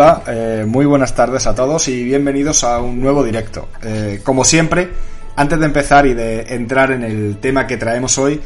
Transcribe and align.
Hola, 0.00 0.22
eh, 0.28 0.64
muy 0.64 0.86
buenas 0.86 1.12
tardes 1.12 1.48
a 1.48 1.56
todos 1.56 1.88
y 1.88 2.04
bienvenidos 2.04 2.62
a 2.62 2.78
un 2.78 3.00
nuevo 3.00 3.24
directo. 3.24 3.68
Eh, 3.82 4.20
como 4.22 4.44
siempre, 4.44 4.90
antes 5.34 5.58
de 5.58 5.66
empezar 5.66 6.06
y 6.06 6.14
de 6.14 6.54
entrar 6.54 6.92
en 6.92 7.02
el 7.02 7.38
tema 7.38 7.66
que 7.66 7.76
traemos 7.78 8.16
hoy, 8.16 8.40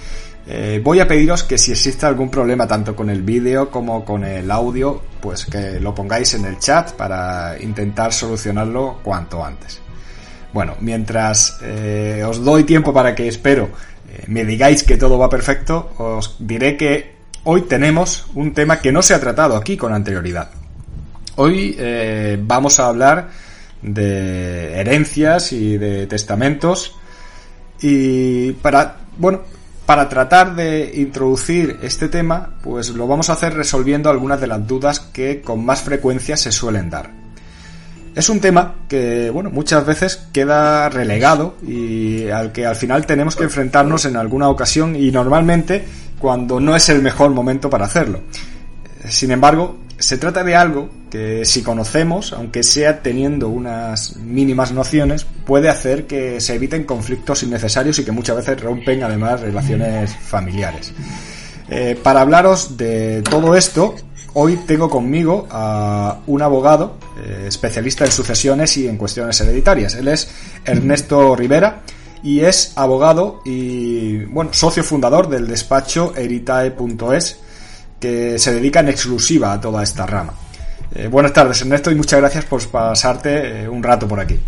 eh, 0.46 0.80
voy 0.82 1.00
a 1.00 1.06
pediros 1.06 1.44
que 1.44 1.58
si 1.58 1.72
existe 1.72 2.06
algún 2.06 2.30
problema 2.30 2.66
tanto 2.66 2.96
con 2.96 3.10
el 3.10 3.20
vídeo 3.20 3.70
como 3.70 4.02
con 4.02 4.24
el 4.24 4.50
audio, 4.50 5.02
pues 5.20 5.44
que 5.44 5.78
lo 5.78 5.94
pongáis 5.94 6.32
en 6.32 6.46
el 6.46 6.58
chat 6.58 6.92
para 6.92 7.60
intentar 7.60 8.14
solucionarlo 8.14 9.00
cuanto 9.02 9.44
antes. 9.44 9.82
Bueno, 10.54 10.76
mientras 10.80 11.58
os 12.26 12.42
doy 12.42 12.64
tiempo 12.64 12.94
para 12.94 13.14
que 13.14 13.28
espero 13.28 13.68
me 14.26 14.46
digáis 14.46 14.84
que 14.84 14.96
todo 14.96 15.18
va 15.18 15.28
perfecto, 15.28 15.92
os 15.98 16.34
diré 16.38 16.78
que 16.78 17.14
hoy 17.44 17.60
tenemos 17.60 18.24
un 18.34 18.54
tema 18.54 18.80
que 18.80 18.90
no 18.90 19.02
se 19.02 19.12
ha 19.12 19.20
tratado 19.20 19.54
aquí 19.54 19.76
con 19.76 19.92
anterioridad. 19.92 20.61
Hoy 21.36 21.74
eh, 21.78 22.38
vamos 22.42 22.78
a 22.78 22.88
hablar 22.88 23.30
de 23.80 24.74
herencias 24.74 25.52
y 25.52 25.78
de 25.78 26.06
testamentos 26.06 26.94
y 27.80 28.52
para, 28.52 28.98
bueno, 29.16 29.40
para 29.86 30.10
tratar 30.10 30.54
de 30.54 30.92
introducir 30.94 31.78
este 31.82 32.08
tema, 32.08 32.56
pues 32.62 32.90
lo 32.90 33.06
vamos 33.06 33.30
a 33.30 33.32
hacer 33.32 33.54
resolviendo 33.54 34.10
algunas 34.10 34.42
de 34.42 34.46
las 34.46 34.66
dudas 34.66 35.00
que 35.00 35.40
con 35.40 35.64
más 35.64 35.80
frecuencia 35.80 36.36
se 36.36 36.52
suelen 36.52 36.90
dar. 36.90 37.10
Es 38.14 38.28
un 38.28 38.40
tema 38.40 38.74
que, 38.86 39.30
bueno, 39.30 39.48
muchas 39.48 39.86
veces 39.86 40.28
queda 40.34 40.90
relegado 40.90 41.56
y 41.66 42.28
al 42.28 42.52
que 42.52 42.66
al 42.66 42.76
final 42.76 43.06
tenemos 43.06 43.36
que 43.36 43.44
enfrentarnos 43.44 44.04
en 44.04 44.18
alguna 44.18 44.50
ocasión 44.50 44.96
y 44.96 45.10
normalmente 45.10 45.82
cuando 46.18 46.60
no 46.60 46.76
es 46.76 46.90
el 46.90 47.00
mejor 47.00 47.30
momento 47.30 47.70
para 47.70 47.86
hacerlo. 47.86 48.20
Sin 49.08 49.30
embargo, 49.30 49.78
se 49.98 50.18
trata 50.18 50.44
de 50.44 50.54
algo 50.54 51.01
que 51.12 51.44
si 51.44 51.62
conocemos, 51.62 52.32
aunque 52.32 52.62
sea 52.62 53.02
teniendo 53.02 53.50
unas 53.50 54.16
mínimas 54.16 54.72
nociones, 54.72 55.26
puede 55.44 55.68
hacer 55.68 56.06
que 56.06 56.40
se 56.40 56.54
eviten 56.54 56.84
conflictos 56.84 57.42
innecesarios 57.42 57.98
y 57.98 58.04
que 58.06 58.12
muchas 58.12 58.36
veces 58.36 58.58
rompen 58.62 59.02
además 59.02 59.42
relaciones 59.42 60.16
familiares. 60.16 60.94
Eh, 61.68 62.00
para 62.02 62.22
hablaros 62.22 62.78
de 62.78 63.20
todo 63.28 63.54
esto, 63.56 63.94
hoy 64.32 64.56
tengo 64.66 64.88
conmigo 64.88 65.46
a 65.50 66.20
un 66.26 66.40
abogado 66.40 66.96
eh, 67.22 67.44
especialista 67.46 68.06
en 68.06 68.10
sucesiones 68.10 68.74
y 68.78 68.88
en 68.88 68.96
cuestiones 68.96 69.38
hereditarias. 69.38 69.94
Él 69.96 70.08
es 70.08 70.30
Ernesto 70.64 71.36
Rivera 71.36 71.82
y 72.22 72.40
es 72.40 72.72
abogado 72.74 73.42
y 73.44 74.24
bueno, 74.24 74.54
socio 74.54 74.82
fundador 74.82 75.28
del 75.28 75.46
despacho 75.46 76.14
eritae.es 76.16 77.38
que 78.00 78.38
se 78.38 78.54
dedica 78.54 78.80
en 78.80 78.88
exclusiva 78.88 79.52
a 79.52 79.60
toda 79.60 79.82
esta 79.82 80.06
rama. 80.06 80.32
Eh, 80.94 81.08
buenas 81.08 81.32
tardes, 81.32 81.60
Ernesto, 81.62 81.90
y 81.90 81.94
muchas 81.94 82.20
gracias 82.20 82.44
por 82.44 82.66
pasarte 82.68 83.62
eh, 83.62 83.68
un 83.68 83.82
rato 83.82 84.06
por 84.06 84.20
aquí. 84.20 84.38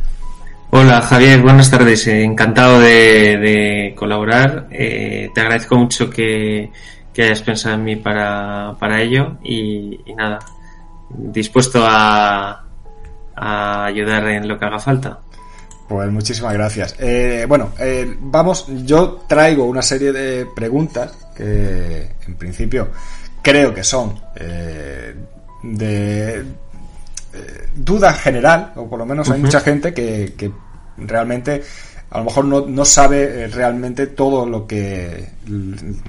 Hola 0.71 1.01
Javier, 1.01 1.41
buenas 1.41 1.71
tardes. 1.71 2.07
Eh, 2.07 2.23
encantado 2.23 2.81
de, 2.81 3.95
colaborar. 3.97 4.69
te 4.69 5.33
agradezco 5.37 5.77
mucho 5.77 6.11
que, 6.11 6.71
hayas 7.17 7.43
pensado 7.43 7.77
en 7.77 7.85
mí 7.85 7.97
para, 7.97 9.01
ello 9.01 9.39
y, 9.43 10.01
nada, 10.17 10.39
dispuesto 11.09 11.83
a, 11.87 12.65
a, 13.35 13.85
ayudar 13.87 14.29
en 14.29 14.47
lo 14.47 14.59
que 14.59 14.65
haga 14.67 14.79
falta. 14.79 15.21
Pues 15.89 16.11
muchísimas 16.11 16.53
gracias. 16.53 16.97
bueno, 17.49 17.71
vamos, 18.21 18.67
yo 18.85 19.25
traigo 19.27 19.65
una 19.65 19.83
serie 19.83 20.13
de 20.13 20.47
preguntas 20.55 21.17
que 21.37 22.17
en 22.27 22.35
principio 22.37 22.91
creo 23.45 23.75
que 23.75 23.85
son 23.85 24.19
eh, 24.37 25.15
de 25.65 26.41
eh, 26.41 26.45
duda 27.75 28.13
general, 28.13 28.73
o 28.77 28.89
por 28.89 28.99
lo 28.99 29.07
menos 29.07 29.31
hay 29.31 29.41
mucha 29.41 29.61
gente 29.61 29.95
que, 29.95 30.53
realmente 30.97 31.63
a 32.11 32.19
lo 32.19 32.25
mejor 32.25 32.45
no, 32.45 32.85
sabe 32.85 33.45
eh, 33.45 33.49
realmente 33.49 34.07
todo 34.07 34.47
lo 34.47 34.67
que 34.69 35.31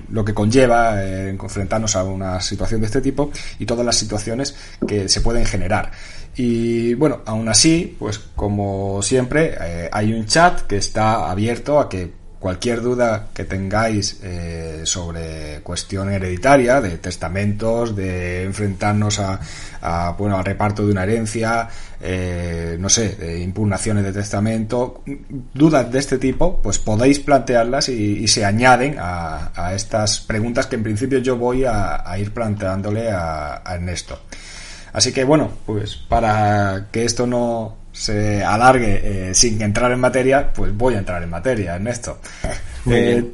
lo 0.10 0.24
que 0.24 0.34
conlleva 0.36 1.04
enfrentarnos 1.04 1.96
a 1.96 2.04
una 2.04 2.40
situación 2.40 2.82
de 2.82 2.88
este 2.88 3.02
tipo 3.02 3.32
y 3.58 3.66
todas 3.66 3.84
las 3.86 3.96
situaciones 3.96 4.56
que 4.88 5.10
se 5.10 5.22
pueden 5.22 5.46
generar. 5.46 5.92
Y 6.36 6.94
bueno, 6.96 7.22
aún 7.26 7.48
así, 7.50 7.96
pues 7.98 8.20
como 8.20 9.02
siempre, 9.02 9.58
hay 9.92 10.14
un 10.14 10.26
chat 10.26 10.62
que 10.62 10.78
está 10.78 11.32
abierto 11.32 11.80
a 11.80 11.90
que 11.90 12.25
cualquier 12.46 12.80
duda 12.80 13.30
que 13.34 13.46
tengáis 13.46 14.20
eh, 14.22 14.82
sobre 14.84 15.62
cuestión 15.64 16.12
hereditaria, 16.12 16.80
de 16.80 17.00
testamentos, 17.00 17.96
de 17.96 18.44
enfrentarnos 18.44 19.20
a, 19.20 20.12
bueno, 20.16 20.38
al 20.38 20.46
reparto 20.46 20.86
de 20.86 20.92
una 20.92 21.02
herencia, 21.02 21.68
eh, 22.00 22.78
no 22.80 22.88
sé, 22.88 23.42
impugnaciones 23.42 24.04
de 24.04 24.14
testamento, 24.14 25.02
dudas 25.56 25.92
de 25.92 25.98
este 25.98 26.20
tipo, 26.20 26.62
pues 26.62 26.78
podéis 26.78 27.20
plantearlas 27.20 27.90
y, 27.90 28.28
se 28.28 28.46
añaden 28.46 28.98
a, 29.00 29.72
estas 29.74 30.20
preguntas 30.20 30.68
que 30.68 30.76
en 30.76 30.84
principio 30.84 31.18
yo 31.18 31.38
voy 31.38 31.64
a, 31.66 32.04
ir 32.20 32.32
planteándole 32.32 33.10
a 33.10 33.64
Ernesto. 33.74 34.20
Así 34.94 35.12
que 35.12 35.24
bueno, 35.24 35.50
pues 35.66 35.96
para 35.96 36.90
que 36.92 37.06
esto 37.06 37.26
no 37.26 37.85
se 37.96 38.44
alargue 38.44 39.30
eh, 39.30 39.34
sin 39.34 39.62
entrar 39.62 39.90
en 39.90 40.02
materia, 40.02 40.52
pues 40.54 40.76
voy 40.76 40.96
a 40.96 40.98
entrar 40.98 41.24
en 41.24 41.30
materia, 41.30 41.76
Ernesto. 41.76 42.20
Eh, 42.88 43.32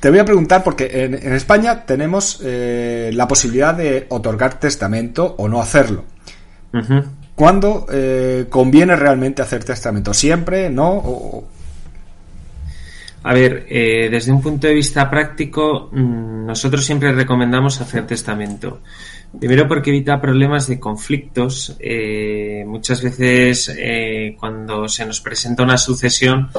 te 0.00 0.08
voy 0.08 0.20
a 0.20 0.24
preguntar 0.24 0.64
porque 0.64 1.04
en, 1.04 1.14
España 1.34 1.84
tenemos 1.84 2.40
eh, 2.42 3.10
la 3.12 3.28
posibilidad 3.28 3.74
de 3.74 4.06
otorgar 4.08 4.58
testamento 4.58 5.34
o 5.36 5.48
no 5.48 5.60
hacerlo. 5.60 6.04
¿Cuándo 7.34 7.86
conviene 8.48 8.96
realmente 8.96 9.42
hacer 9.42 9.64
testamento? 9.64 10.14
¿Siempre? 10.14 10.70
¿No? 10.70 11.44
A 13.24 13.34
ver, 13.34 13.66
desde 13.68 14.32
un 14.32 14.40
punto 14.40 14.66
de 14.66 14.72
vista 14.72 15.10
práctico, 15.10 15.90
mm, 15.92 16.46
nosotros 16.46 16.82
siempre 16.82 17.12
recomendamos 17.12 17.78
hacer 17.82 18.06
testamento. 18.06 18.80
Primero 19.38 19.68
porque 19.68 19.90
evita 19.90 20.20
problemas 20.20 20.66
de 20.66 20.80
conflictos. 20.80 21.76
Eh, 21.78 22.64
muchas 22.66 23.02
veces 23.02 23.74
eh, 23.76 24.36
cuando 24.38 24.88
se 24.88 25.04
nos 25.04 25.20
presenta 25.20 25.62
una 25.62 25.78
sucesión, 25.78 26.50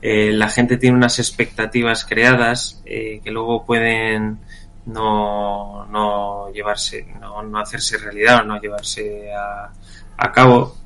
eh, 0.00 0.32
la 0.32 0.48
gente 0.48 0.78
tiene 0.78 0.96
unas 0.96 1.18
expectativas 1.18 2.04
creadas 2.04 2.82
que 2.84 3.30
luego 3.30 3.64
pueden 3.64 4.38
no, 4.86 5.86
no 5.86 6.50
llevarse, 6.52 7.06
no, 7.20 7.42
no 7.42 7.58
hacerse 7.58 7.98
realidad 7.98 8.40
o 8.40 8.44
no 8.44 8.60
llevarse 8.60 9.32
a, 9.32 9.72
a 10.16 10.32
cabo. 10.32 10.76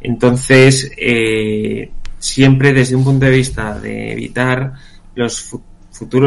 Entonces, 0.00 0.90
eh, 0.96 1.90
siempre 2.18 2.72
desde 2.72 2.96
un 2.96 3.04
punto 3.04 3.26
de 3.26 3.32
vista 3.32 3.78
de 3.78 4.12
evitar 4.12 4.72
los 5.14 5.40
futuros 5.40 5.71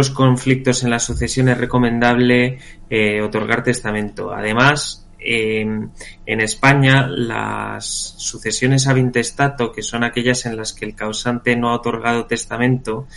conflictos 0.09 0.83
en 0.83 0.89
la 0.89 0.99
sucesión 0.99 1.49
es 1.49 1.57
recomendable 1.57 2.59
eh, 2.89 3.21
otorgar 3.21 3.63
testamento. 3.63 4.33
Además, 4.33 5.05
en 5.27 5.91
España 6.25 7.07
las 7.07 7.85
sucesiones 7.85 8.87
a 8.87 8.97
intestato, 8.97 9.71
que 9.71 9.81
son 9.81 10.03
aquellas 10.03 10.45
en 10.45 10.55
las 10.55 10.71
que 10.71 10.85
el 10.85 10.93
causante 10.93 11.55
no 11.55 11.69
ha 11.69 11.75
otorgado 11.75 12.27
testamento, 12.27 13.07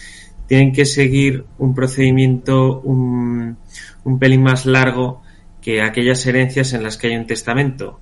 tienen 0.46 0.72
que 0.72 0.86
seguir 0.86 1.44
un 1.58 1.74
procedimiento 1.74 2.80
un, 2.80 3.58
un 4.04 4.18
pelín 4.18 4.42
más 4.42 4.64
largo 4.64 5.22
que 5.60 5.82
aquellas 5.82 6.24
herencias 6.26 6.72
en 6.72 6.82
las 6.82 6.96
que 6.96 7.08
hay 7.08 7.16
un 7.16 7.26
testamento, 7.26 8.00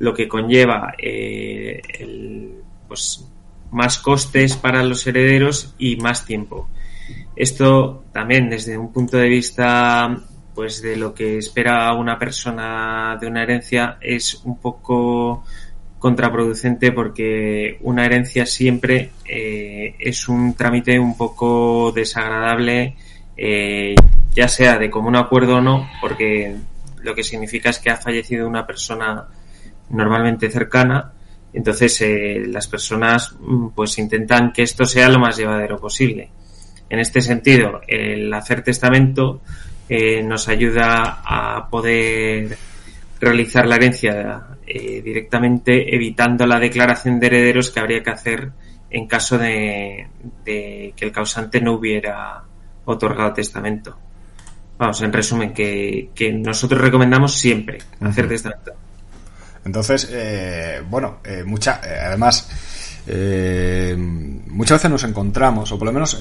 lo 0.00 0.12
que 0.12 0.26
conlleva 0.26 0.94
eh, 0.98 1.80
el, 2.00 2.56
pues, 2.88 3.24
más 3.70 3.98
costes 3.98 4.56
para 4.56 4.82
los 4.82 5.06
herederos 5.06 5.74
y 5.78 5.96
más 5.96 6.26
tiempo. 6.26 6.68
Esto 7.36 8.04
también 8.12 8.48
desde 8.48 8.78
un 8.78 8.92
punto 8.92 9.16
de 9.16 9.28
vista 9.28 10.16
pues 10.54 10.80
de 10.82 10.96
lo 10.96 11.12
que 11.12 11.38
espera 11.38 11.92
una 11.94 12.18
persona 12.18 13.18
de 13.20 13.26
una 13.26 13.42
herencia 13.42 13.98
es 14.00 14.40
un 14.44 14.58
poco 14.58 15.44
contraproducente 15.98 16.92
porque 16.92 17.78
una 17.80 18.04
herencia 18.04 18.46
siempre 18.46 19.10
eh, 19.24 19.96
es 19.98 20.28
un 20.28 20.54
trámite 20.54 20.98
un 20.98 21.16
poco 21.16 21.90
desagradable 21.92 22.94
eh, 23.36 23.96
ya 24.30 24.46
sea 24.46 24.78
de 24.78 24.90
común 24.90 25.16
acuerdo 25.16 25.56
o 25.56 25.60
no 25.60 25.88
porque 26.00 26.54
lo 27.02 27.14
que 27.14 27.24
significa 27.24 27.70
es 27.70 27.80
que 27.80 27.90
ha 27.90 27.96
fallecido 27.96 28.46
una 28.46 28.66
persona 28.66 29.26
normalmente 29.90 30.50
cercana. 30.50 31.12
Entonces 31.52 32.00
eh, 32.00 32.42
las 32.46 32.66
personas 32.66 33.36
mm, 33.38 33.68
pues 33.68 33.98
intentan 33.98 34.52
que 34.52 34.62
esto 34.62 34.84
sea 34.84 35.08
lo 35.08 35.18
más 35.18 35.36
llevadero 35.36 35.78
posible 35.78 36.30
en 36.94 37.00
este 37.00 37.20
sentido 37.20 37.80
el 37.86 38.32
hacer 38.32 38.62
testamento 38.62 39.42
eh, 39.88 40.22
nos 40.22 40.48
ayuda 40.48 41.20
a 41.24 41.68
poder 41.68 42.56
realizar 43.20 43.66
la 43.66 43.76
herencia 43.76 44.42
eh, 44.66 45.02
directamente 45.02 45.94
evitando 45.94 46.46
la 46.46 46.58
declaración 46.58 47.20
de 47.20 47.26
herederos 47.26 47.70
que 47.70 47.80
habría 47.80 48.02
que 48.02 48.10
hacer 48.10 48.50
en 48.90 49.06
caso 49.06 49.36
de, 49.36 50.06
que 50.44 50.94
el 50.98 51.12
causante 51.12 51.60
no 51.60 51.74
hubiera 51.74 52.42
otorgado 52.84 53.34
testamento. 53.34 53.98
Vamos, 54.78 55.02
en 55.02 55.12
resumen, 55.12 55.52
que, 55.52 56.10
nosotros 56.32 56.80
recomendamos 56.80 57.34
siempre 57.34 57.78
hacer 58.00 58.28
testamento. 58.28 58.72
Entonces, 59.64 60.08
eh, 60.12 60.80
bueno, 60.88 61.18
mucha, 61.44 61.80
además, 62.06 62.48
muchas 64.46 64.78
veces 64.78 64.90
nos 64.90 65.04
encontramos, 65.04 65.72
o 65.72 65.78
por 65.78 65.86
lo 65.86 65.92
menos, 65.92 66.20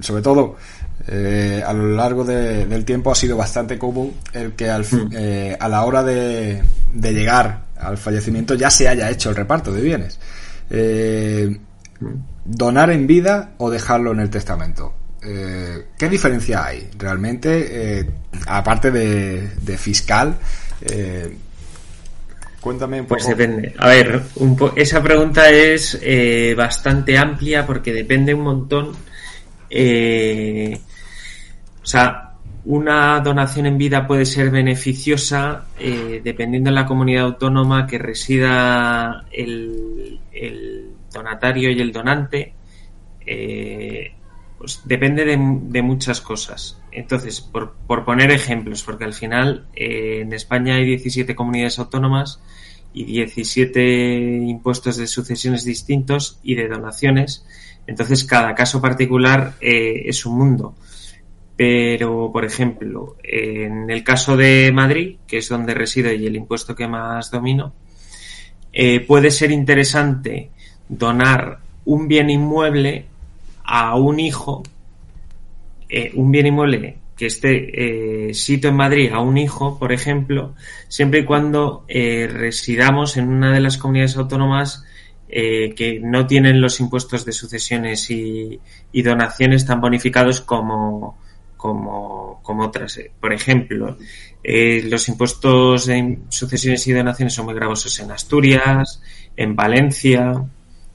sobre 0.00 0.22
todo 0.22 0.56
eh, 1.08 1.62
a 1.64 1.72
lo 1.72 1.88
largo 1.88 2.24
del 2.24 2.84
tiempo 2.84 3.10
ha 3.10 3.14
sido 3.14 3.36
bastante 3.36 3.78
común 3.78 4.14
el 4.32 4.52
que 4.52 4.70
al, 4.70 4.82
hmm. 4.82 5.10
eh, 5.12 5.56
a 5.58 5.68
la 5.68 5.84
hora 5.84 6.02
de, 6.02 6.62
llegar 6.94 7.64
al 7.76 7.98
fallecimiento 7.98 8.54
ya 8.54 8.70
se 8.70 8.88
haya 8.88 9.10
hecho 9.10 9.30
el 9.30 9.36
reparto 9.36 9.72
de 9.72 9.82
bienes. 9.82 10.18
Eh, 10.70 11.58
donar 12.44 12.90
en 12.90 13.06
vida 13.06 13.52
o 13.58 13.70
dejarlo 13.70 14.12
en 14.12 14.20
el 14.20 14.30
testamento. 14.30 14.94
¿Qué 15.20 16.08
diferencia 16.10 16.66
hay 16.66 16.90
realmente, 16.98 18.06
aparte 18.46 18.90
de, 18.90 19.78
fiscal? 19.78 20.36
Cuéntame 22.64 23.02
un 23.02 23.06
pues 23.06 23.24
poco. 23.24 23.36
Pues 23.36 23.46
depende. 23.46 23.74
A 23.78 23.88
ver, 23.88 24.22
esa 24.74 25.02
pregunta 25.02 25.50
es 25.50 26.00
bastante 26.56 27.18
amplia 27.18 27.66
porque 27.66 27.92
depende 27.92 28.32
un 28.32 28.40
montón 28.40 28.92
eh, 29.76 30.78
o 31.82 31.86
sea, 31.86 32.30
una 32.66 33.20
donación 33.20 33.66
en 33.66 33.76
vida 33.76 34.06
puede 34.06 34.24
ser 34.24 34.50
beneficiosa 34.50 35.66
eh, 35.78 36.20
dependiendo 36.22 36.70
de 36.70 36.74
la 36.76 36.86
comunidad 36.86 37.24
autónoma 37.24 37.84
que 37.84 37.98
resida 37.98 39.24
el, 39.32 40.20
donatario 41.12 41.70
y 41.72 41.80
el 41.80 41.92
donante. 41.92 42.54
Eh, 43.26 44.12
pues 44.64 44.80
depende 44.86 45.26
de, 45.26 45.82
muchas 45.82 46.22
cosas. 46.22 46.80
Entonces, 46.90 47.42
por, 47.42 47.74
poner 48.06 48.30
ejemplos, 48.30 48.82
porque 48.82 49.04
al 49.04 49.12
final 49.12 49.66
en 49.74 50.32
España 50.32 50.76
hay 50.76 50.86
17 50.86 51.34
comunidades 51.34 51.78
autónomas 51.78 52.40
y 52.94 53.04
17 53.04 54.40
impuestos 54.46 54.96
de 54.96 55.06
sucesiones 55.06 55.66
distintos 55.66 56.38
y 56.42 56.54
de 56.54 56.68
donaciones. 56.68 57.44
Entonces, 57.86 58.24
cada 58.24 58.54
caso 58.54 58.80
particular 58.80 59.52
eh, 59.60 60.04
es 60.06 60.24
un 60.24 60.38
mundo. 60.38 60.74
Pero, 61.56 62.30
por 62.32 62.46
ejemplo, 62.46 63.16
en 63.22 63.90
el 63.90 64.02
caso 64.02 64.34
de 64.34 64.72
Madrid, 64.72 65.16
que 65.26 65.36
es 65.36 65.48
donde 65.50 65.74
resido 65.74 66.10
y 66.10 66.24
el 66.26 66.36
impuesto 66.36 66.74
que 66.74 66.88
más 66.88 67.30
domino, 67.30 67.74
eh, 68.72 69.00
puede 69.00 69.30
ser 69.30 69.50
interesante 69.50 70.48
donar 70.88 71.58
un 71.84 72.08
bien 72.08 72.30
inmueble 72.30 73.08
a 73.64 73.96
un 73.96 74.20
hijo, 74.20 74.62
eh, 75.88 76.12
un 76.14 76.30
bien 76.30 76.46
inmueble 76.46 76.98
que 77.16 77.26
esté 77.26 78.28
eh, 78.28 78.34
sito 78.34 78.68
en 78.68 78.76
Madrid 78.76 79.10
a 79.12 79.20
un 79.20 79.38
hijo, 79.38 79.78
por 79.78 79.92
ejemplo, 79.92 80.54
siempre 80.88 81.20
y 81.20 81.24
cuando 81.24 81.84
residamos 81.88 83.16
en 83.16 83.28
una 83.28 83.52
de 83.52 83.60
las 83.60 83.78
comunidades 83.78 84.16
autónomas 84.16 84.84
eh, 85.36 85.74
que 85.74 85.98
no 85.98 86.28
tienen 86.28 86.60
los 86.60 86.78
impuestos 86.78 87.24
de 87.24 87.32
sucesiones 87.32 88.08
y, 88.08 88.60
donaciones 88.92 89.66
tan 89.66 89.80
bonificados 89.80 90.40
como, 90.40 91.18
como, 91.56 92.40
otras. 92.64 93.00
Por 93.18 93.32
ejemplo, 93.32 93.96
eh, 94.44 94.84
los 94.84 95.08
impuestos 95.08 95.86
de 95.86 96.20
sucesiones 96.28 96.86
y 96.86 96.92
donaciones 96.92 97.34
son 97.34 97.46
muy 97.46 97.54
gravosos 97.54 97.98
en 97.98 98.12
Asturias, 98.12 99.02
en 99.36 99.56
Valencia, 99.56 100.44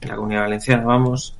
en 0.00 0.08
la 0.08 0.16
comunidad 0.16 0.42
valenciana, 0.42 0.84
vamos, 0.84 1.36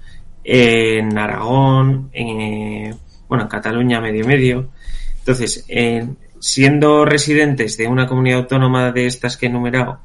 en 0.53 1.17
Aragón, 1.17 2.11
en, 2.13 2.97
bueno, 3.29 3.45
en 3.45 3.49
Cataluña 3.49 4.01
medio 4.01 4.27
medio. 4.27 4.71
Entonces, 5.19 5.65
siendo 6.41 7.05
residentes 7.05 7.77
de 7.77 7.87
una 7.87 8.07
comunidad 8.07 8.41
autónoma 8.41 8.91
de 8.91 9.07
estas 9.07 9.37
que 9.37 9.47
he 9.47 9.49
enumerado, 9.49 10.01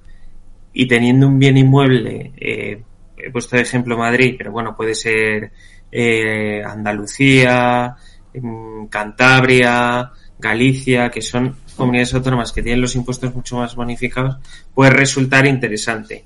y 0.71 0.88
teniendo 0.88 1.27
un 1.27 1.39
bien 1.39 1.58
inmueble, 1.58 2.34
eh, 2.38 2.84
he 3.17 3.31
puesto 3.31 3.55
de 3.55 3.63
ejemplo 3.63 3.98
Madrid, 3.98 4.36
pero 4.38 4.51
bueno, 4.51 4.75
puede 4.75 4.93
ser 4.93 5.51
eh, 5.91 6.62
Andalucía, 6.63 7.96
mm, 8.34 8.86
Cantabria, 8.88 10.12
Galicia, 10.38 11.10
que 11.10 11.22
son 11.22 11.55
comunidades 11.77 12.13
autónomas 12.13 12.51
que 12.51 12.62
tienen 12.62 12.81
los 12.81 12.96
impuestos 12.96 13.34
mucho 13.34 13.58
más 13.58 13.74
bonificados, 13.74 14.38
puede 14.74 14.91
resultar 14.91 15.48
interesante. 15.48 16.25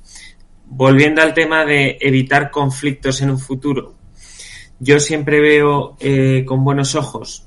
Volviendo 0.65 1.21
al 1.21 1.33
tema 1.33 1.63
de 1.63 1.97
evitar 2.01 2.49
conflictos 2.49 3.21
en 3.21 3.29
un 3.29 3.39
futuro, 3.39 3.98
yo 4.79 4.99
siempre 4.99 5.39
veo 5.39 5.97
eh, 5.99 6.43
con 6.45 6.63
buenos 6.63 6.95
ojos 6.95 7.45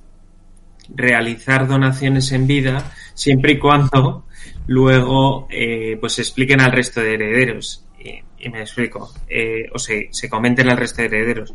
realizar 0.95 1.67
donaciones 1.67 2.33
en 2.33 2.47
vida 2.47 2.93
siempre 3.15 3.53
y 3.53 3.59
cuando 3.59 4.27
luego 4.67 5.47
eh, 5.51 5.97
pues 6.01 6.19
expliquen 6.19 6.61
al 6.61 6.73
resto 6.73 7.01
de 7.01 7.15
herederos. 7.15 7.85
Y, 7.99 8.49
me 8.49 8.61
explico, 8.61 9.13
eh, 9.29 9.71
o 9.73 9.79
se, 9.79 10.09
se 10.11 10.29
comenten 10.29 10.69
al 10.69 10.77
resto 10.77 11.01
de 11.03 11.07
herederos. 11.07 11.55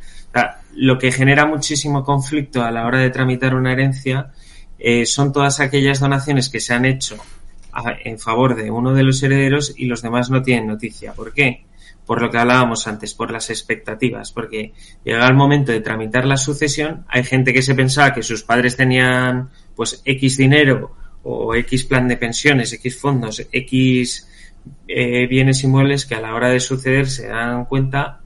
lo 0.74 0.98
que 0.98 1.12
genera 1.12 1.46
muchísimo 1.46 2.04
conflicto 2.04 2.64
a 2.64 2.72
la 2.72 2.86
hora 2.86 3.00
de 3.00 3.10
tramitar 3.10 3.54
una 3.54 3.74
herencia 3.74 4.32
eh, 4.80 5.06
son 5.06 5.34
todas 5.34 5.60
aquellas 5.60 6.00
donaciones 6.00 6.50
que 6.50 6.60
se 6.60 6.74
han 6.74 6.86
hecho 6.86 7.18
en 8.04 8.18
favor 8.18 8.56
de 8.56 8.72
uno 8.72 8.94
de 8.94 9.04
los 9.04 9.22
herederos 9.22 9.74
y 9.78 9.86
los 9.86 10.02
demás 10.02 10.30
no 10.30 10.42
tienen 10.42 10.68
noticia. 10.68 11.14
¿Por 11.14 11.34
qué? 11.34 11.66
Por 12.08 12.22
lo 12.22 12.32
que 12.32 12.40
hablábamos 12.40 12.88
antes, 12.88 13.14
por 13.14 13.30
las 13.30 13.52
expectativas, 13.52 14.32
porque 14.32 14.74
llega 15.04 15.28
el 15.28 15.36
momento 15.36 15.72
de 15.72 15.82
tramitar 15.82 16.26
la 16.26 16.38
sucesión, 16.38 17.06
hay 17.10 17.24
gente 17.24 17.54
que 17.54 17.62
se 17.62 17.76
pensaba 17.76 18.14
que 18.14 18.24
sus 18.24 18.44
padres 18.44 18.76
tenían 18.76 19.50
pues 19.76 20.02
X 20.04 20.38
dinero 20.38 20.96
o 21.24 21.54
X 21.54 21.84
plan 21.84 22.08
de 22.08 22.18
pensiones, 22.18 22.74
X 22.74 23.00
fondos, 23.00 23.46
X 23.52 24.28
eh, 24.88 25.28
bienes 25.28 25.64
inmuebles 25.64 26.06
que 26.06 26.16
a 26.16 26.22
la 26.22 26.34
hora 26.34 26.50
de 26.50 26.60
suceder 26.60 27.08
se 27.08 27.28
dan 27.28 27.66
cuenta, 27.66 28.22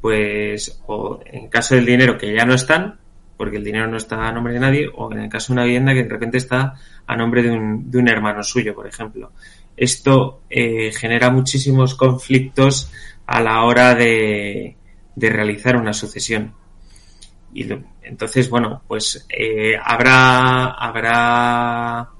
pues, 0.00 0.80
o 0.86 1.20
en 1.24 1.48
caso 1.48 1.74
del 1.74 1.86
dinero 1.86 2.16
que 2.16 2.32
ya 2.32 2.44
no 2.44 2.54
están, 2.54 3.00
porque 3.36 3.56
el 3.56 3.64
dinero 3.64 3.86
no 3.86 3.96
está 3.96 4.26
a 4.28 4.32
nombre 4.32 4.54
de 4.54 4.60
nadie, 4.60 4.88
o 4.94 5.12
en 5.12 5.20
el 5.20 5.28
caso 5.28 5.52
de 5.52 5.54
una 5.54 5.64
vivienda 5.64 5.92
que 5.92 6.04
de 6.04 6.08
repente 6.08 6.38
está 6.38 6.74
a 7.06 7.16
nombre 7.16 7.42
de 7.42 7.50
un, 7.50 7.90
de 7.90 7.98
un 7.98 8.08
hermano 8.08 8.42
suyo, 8.42 8.74
por 8.74 8.86
ejemplo. 8.86 9.32
Esto 9.76 10.42
eh, 10.48 10.92
genera 10.92 11.30
muchísimos 11.30 11.94
conflictos 11.94 12.90
a 13.26 13.40
la 13.40 13.64
hora 13.64 13.94
de, 13.94 14.76
de 15.14 15.30
realizar 15.30 15.76
una 15.76 15.92
sucesión. 15.92 16.54
y 17.52 17.66
entonces, 18.02 18.50
bueno, 18.50 18.82
pues 18.86 19.26
eh, 19.30 19.72
habrá, 19.82 20.72
habrá 20.72 22.10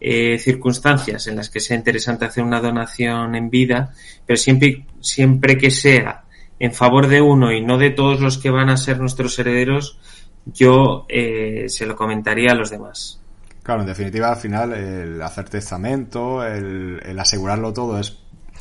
eh, 0.00 0.38
circunstancias 0.38 1.26
en 1.26 1.36
las 1.36 1.50
que 1.50 1.60
sea 1.60 1.76
interesante 1.76 2.24
hacer 2.24 2.42
una 2.42 2.60
donación 2.60 3.34
en 3.36 3.48
vida, 3.48 3.92
pero 4.26 4.36
siempre, 4.36 4.86
siempre 5.00 5.56
que 5.56 5.70
sea 5.70 6.24
en 6.58 6.72
favor 6.72 7.06
de 7.06 7.20
uno 7.20 7.52
y 7.52 7.60
no 7.60 7.78
de 7.78 7.90
todos 7.90 8.20
los 8.20 8.38
que 8.38 8.50
van 8.50 8.70
a 8.70 8.76
ser 8.76 8.98
nuestros 8.98 9.38
herederos, 9.38 9.98
yo 10.46 11.06
eh, 11.08 11.66
se 11.68 11.86
lo 11.86 11.96
comentaría 11.96 12.52
a 12.52 12.54
los 12.54 12.70
demás. 12.70 13.20
Claro, 13.62 13.82
en 13.82 13.86
definitiva, 13.86 14.30
al 14.30 14.36
final, 14.36 14.72
el 14.72 15.22
hacer 15.22 15.48
testamento, 15.48 16.44
el, 16.44 17.00
el 17.04 17.18
asegurarlo 17.18 17.72
todo 17.72 17.98
es 17.98 18.16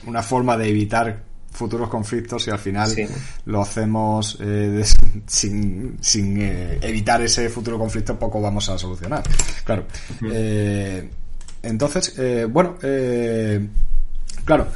una 0.06 0.22
forma 0.22 0.58
de 0.58 0.70
evitar 0.70 1.24
futuros 1.52 1.90
conflictos 1.90 2.48
y 2.48 2.52
al 2.52 2.60
final 2.60 2.94
lo 3.46 3.62
hacemos 3.62 4.38
eh, 4.40 4.84
sin, 5.26 5.98
sin 6.00 6.42
eh, 6.42 6.78
evitar 6.82 7.22
ese 7.22 7.50
futuro 7.50 7.80
conflicto 7.80 8.18
poco 8.20 8.40
vamos 8.40 8.70
a 8.70 8.78
solucionar. 8.78 9.24
Claro. 9.64 9.86
Entonces 11.62 12.14
bueno 12.50 12.78
claro 14.46 14.68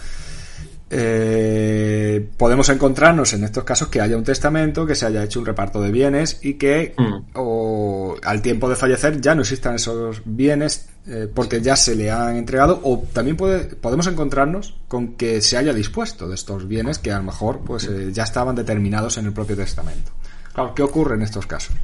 eh, 0.96 2.30
podemos 2.38 2.70
encontrarnos 2.70 3.34
en 3.34 3.44
estos 3.44 3.64
casos 3.64 3.88
que 3.88 4.00
haya 4.00 4.16
un 4.16 4.24
testamento, 4.24 4.86
que 4.86 4.94
se 4.94 5.08
haya 5.08 5.24
hecho 5.24 5.40
un 5.40 5.46
reparto 5.48 5.82
de 5.82 5.92
bienes 5.92 6.40
y 6.44 6.54
que 6.54 6.94
mm. 6.96 7.32
o, 7.34 8.16
al 8.24 8.44
tiempo 8.44 8.70
de 8.70 8.76
fallecer 8.76 9.20
ya 9.20 9.34
no 9.34 9.42
existan 9.42 9.74
esos 9.74 10.22
bienes 10.24 10.90
eh, 11.08 11.28
porque 11.34 11.62
ya 11.62 11.76
se 11.76 11.96
le 11.96 12.12
han 12.12 12.36
entregado 12.36 12.80
o 12.84 13.04
también 13.12 13.36
puede, 13.36 13.76
podemos 13.76 14.06
encontrarnos 14.06 14.76
con 14.88 15.14
que 15.14 15.42
se 15.42 15.58
haya 15.58 15.74
dispuesto 15.74 16.28
de 16.28 16.36
estos 16.36 16.68
bienes 16.68 17.00
que 17.00 17.12
a 17.12 17.18
lo 17.18 17.24
mejor 17.24 17.62
pues 17.66 17.86
eh, 17.86 18.10
ya 18.12 18.22
estaban 18.22 18.56
determinados 18.56 19.18
en 19.18 19.26
el 19.26 19.34
propio 19.34 19.56
testamento. 19.56 20.12
Claro, 20.54 20.76
¿qué 20.76 20.84
ocurre 20.84 21.16
en 21.16 21.24
estos 21.24 21.48
casos? 21.48 21.76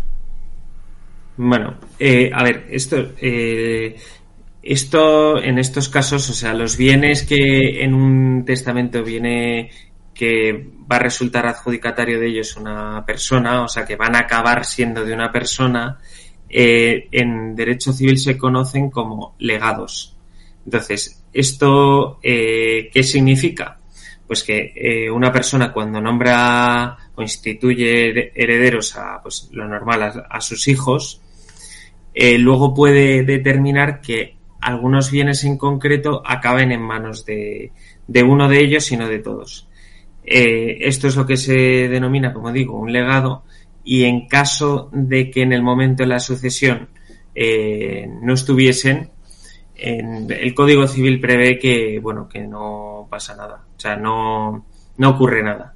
Bueno, 1.35 1.77
a 2.33 2.43
ver, 2.43 2.67
esto 2.69 2.97
esto, 4.61 5.41
en 5.41 5.57
estos 5.57 5.89
casos, 5.89 6.29
o 6.29 6.33
sea, 6.33 6.53
los 6.53 6.75
bienes 6.75 7.23
que 7.23 7.83
en 7.83 7.93
un 7.93 8.43
testamento 8.45 9.03
viene 9.03 9.71
que 10.13 10.67
va 10.91 10.97
a 10.97 10.99
resultar 10.99 11.47
adjudicatario 11.47 12.19
de 12.19 12.27
ellos 12.27 12.57
una 12.57 13.05
persona, 13.05 13.63
o 13.63 13.69
sea, 13.69 13.85
que 13.85 13.95
van 13.95 14.15
a 14.15 14.19
acabar 14.19 14.65
siendo 14.65 15.05
de 15.05 15.13
una 15.13 15.31
persona, 15.31 15.97
eh, 16.49 17.07
en 17.11 17.55
derecho 17.55 17.93
civil 17.93 18.17
se 18.17 18.37
conocen 18.37 18.89
como 18.89 19.35
legados. 19.39 20.17
Entonces, 20.65 21.23
¿esto 21.31 22.19
eh, 22.21 22.89
qué 22.93 23.01
significa? 23.03 23.79
Pues 24.27 24.43
que 24.43 24.73
eh, 24.75 25.09
una 25.09 25.31
persona 25.31 25.71
cuando 25.71 26.01
nombra 26.01 26.97
o 27.15 27.21
instituye 27.21 28.33
herederos 28.35 28.97
a, 28.97 29.21
pues 29.23 29.47
lo 29.53 29.69
normal, 29.69 30.03
a, 30.03 30.07
a 30.29 30.41
sus 30.41 30.67
hijos, 30.67 31.21
luego 32.13 32.73
puede 32.73 33.23
determinar 33.23 34.01
que 34.01 34.38
algunos 34.61 35.11
bienes 35.11 35.43
en 35.43 35.57
concreto 35.57 36.21
acaben 36.25 36.71
en 36.71 36.81
manos 36.81 37.25
de, 37.25 37.71
de 38.07 38.23
uno 38.23 38.49
de 38.49 38.59
ellos 38.59 38.91
y 38.91 38.97
no 38.97 39.07
de 39.07 39.19
todos. 39.19 39.67
Eh, 40.23 40.77
esto 40.81 41.07
es 41.07 41.15
lo 41.15 41.25
que 41.25 41.37
se 41.37 41.53
denomina, 41.87 42.33
como 42.33 42.51
digo, 42.51 42.77
un 42.77 42.91
legado 42.91 43.43
y 43.83 44.03
en 44.03 44.27
caso 44.27 44.89
de 44.91 45.31
que 45.31 45.41
en 45.41 45.53
el 45.53 45.63
momento 45.63 46.03
de 46.03 46.09
la 46.09 46.19
sucesión 46.19 46.89
eh, 47.33 48.07
no 48.21 48.33
estuviesen, 48.33 49.09
en, 49.75 50.29
el 50.29 50.53
Código 50.53 50.87
Civil 50.87 51.19
prevé 51.19 51.57
que, 51.57 51.99
bueno, 51.99 52.27
que 52.27 52.41
no 52.41 53.07
pasa 53.09 53.35
nada, 53.35 53.63
o 53.75 53.79
sea, 53.79 53.95
no, 53.95 54.65
no 54.97 55.09
ocurre 55.09 55.41
nada. 55.41 55.73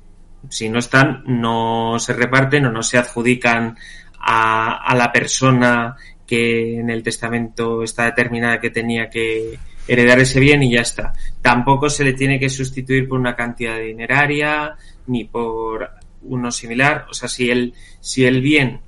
Si 0.50 0.68
no 0.70 0.80
están, 0.80 1.24
no 1.26 1.98
se 2.00 2.14
reparten 2.14 2.66
o 2.66 2.72
no 2.72 2.84
se 2.84 2.98
adjudican 2.98 3.78
a, 4.20 4.86
a 4.86 4.96
la 4.96 5.12
persona 5.12 5.96
que 6.26 6.80
en 6.80 6.90
el 6.90 7.04
testamento 7.04 7.84
está 7.84 8.06
determinada 8.06 8.60
que 8.60 8.70
tenía 8.70 9.10
que 9.10 9.60
heredar 9.88 10.20
ese 10.20 10.40
bien 10.40 10.64
y 10.64 10.72
ya 10.72 10.82
está. 10.82 11.14
Tampoco 11.42 11.90
se 11.90 12.04
le 12.04 12.14
tiene 12.14 12.40
que 12.40 12.50
sustituir 12.50 13.08
por 13.08 13.20
una 13.20 13.36
cantidad 13.36 13.80
dineraria 13.80 14.76
ni 15.08 15.26
por 15.26 15.90
uno 16.24 16.52
similar. 16.52 17.06
O 17.10 17.14
sea, 17.14 17.28
si 17.28 17.50
el, 17.50 17.74
si 18.00 18.26
el 18.26 18.42
bien 18.42 18.80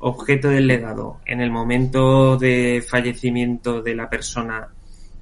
objeto 0.00 0.48
del 0.48 0.66
legado 0.66 1.20
en 1.26 1.40
el 1.40 1.50
momento 1.50 2.36
de 2.36 2.84
fallecimiento 2.86 3.82
de 3.82 3.94
la 3.94 4.08
persona 4.08 4.68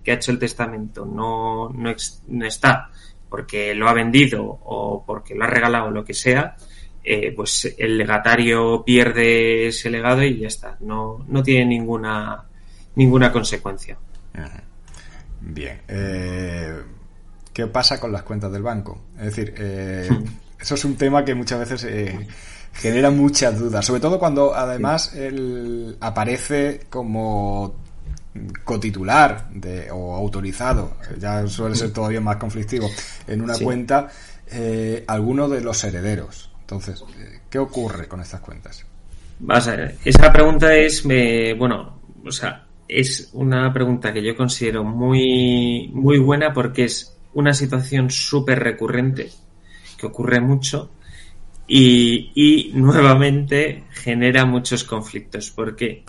que 0.04 0.12
ha 0.12 0.14
hecho 0.14 0.30
el 0.30 0.38
testamento 0.38 1.04
no, 1.04 1.68
no, 1.70 1.94
no 2.28 2.46
está 2.46 2.88
porque 3.28 3.74
lo 3.74 3.88
ha 3.88 3.92
vendido 3.92 4.44
o 4.44 5.04
porque 5.06 5.34
lo 5.34 5.44
ha 5.44 5.48
regalado 5.48 5.90
lo 5.90 6.04
que 6.04 6.14
sea, 6.14 6.56
eh, 7.10 7.32
pues 7.34 7.74
el 7.78 7.96
legatario 7.96 8.84
pierde 8.84 9.68
ese 9.68 9.88
legado 9.88 10.22
y 10.22 10.40
ya 10.40 10.48
está. 10.48 10.76
No, 10.80 11.24
no 11.26 11.42
tiene 11.42 11.64
ninguna, 11.64 12.44
ninguna 12.96 13.32
consecuencia. 13.32 13.96
Bien. 15.40 15.80
Eh, 15.88 16.82
¿Qué 17.50 17.66
pasa 17.66 17.98
con 17.98 18.12
las 18.12 18.24
cuentas 18.24 18.52
del 18.52 18.62
banco? 18.62 19.06
Es 19.16 19.24
decir, 19.24 19.54
eh, 19.56 20.06
eso 20.60 20.74
es 20.74 20.84
un 20.84 20.96
tema 20.96 21.24
que 21.24 21.34
muchas 21.34 21.60
veces 21.60 22.14
genera 22.74 23.10
muchas 23.10 23.58
dudas, 23.58 23.86
sobre 23.86 24.02
todo 24.02 24.18
cuando 24.18 24.54
además 24.54 25.14
él 25.14 25.96
aparece 26.00 26.82
como 26.90 27.74
cotitular 28.64 29.48
de, 29.48 29.90
o 29.90 30.14
autorizado, 30.14 30.98
ya 31.18 31.46
suele 31.46 31.74
ser 31.74 31.90
todavía 31.90 32.20
más 32.20 32.36
conflictivo, 32.36 32.90
en 33.26 33.40
una 33.40 33.54
cuenta 33.56 34.10
alguno 35.06 35.48
de 35.48 35.62
los 35.62 35.82
herederos. 35.84 36.47
Entonces, 36.68 37.02
¿qué 37.48 37.58
ocurre 37.58 38.06
con 38.06 38.20
estas 38.20 38.42
cuentas? 38.42 38.84
Esa 40.04 40.30
pregunta 40.30 40.76
es, 40.76 41.02
bueno, 41.02 41.98
o 42.22 42.30
sea, 42.30 42.66
es 42.86 43.30
una 43.32 43.72
pregunta 43.72 44.12
que 44.12 44.22
yo 44.22 44.36
considero 44.36 44.84
muy, 44.84 45.88
muy 45.94 46.18
buena 46.18 46.52
porque 46.52 46.84
es 46.84 47.16
una 47.32 47.54
situación 47.54 48.10
súper 48.10 48.58
recurrente 48.58 49.30
que 49.96 50.06
ocurre 50.06 50.42
mucho 50.42 50.90
y, 51.66 52.70
nuevamente 52.74 53.84
genera 53.90 54.44
muchos 54.44 54.84
conflictos 54.84 55.50
porque 55.50 56.04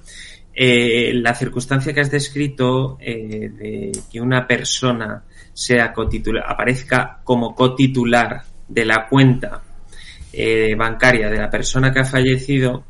eh, 0.53 1.13
la 1.13 1.35
circunstancia 1.35 1.93
que 1.93 2.01
has 2.01 2.11
descrito 2.11 2.97
eh, 2.99 3.49
de 3.49 3.91
que 4.11 4.19
una 4.19 4.45
persona 4.45 5.23
sea 5.53 5.93
cotitular, 5.93 6.43
aparezca 6.45 7.21
como 7.23 7.55
cotitular 7.55 8.43
de 8.67 8.83
la 8.83 9.07
cuenta 9.07 9.63
eh, 10.31 10.75
bancaria 10.75 11.29
de 11.29 11.37
la 11.37 11.49
persona 11.49 11.91
que 11.91 11.99
ha 11.99 12.05
fallecido, 12.05 12.85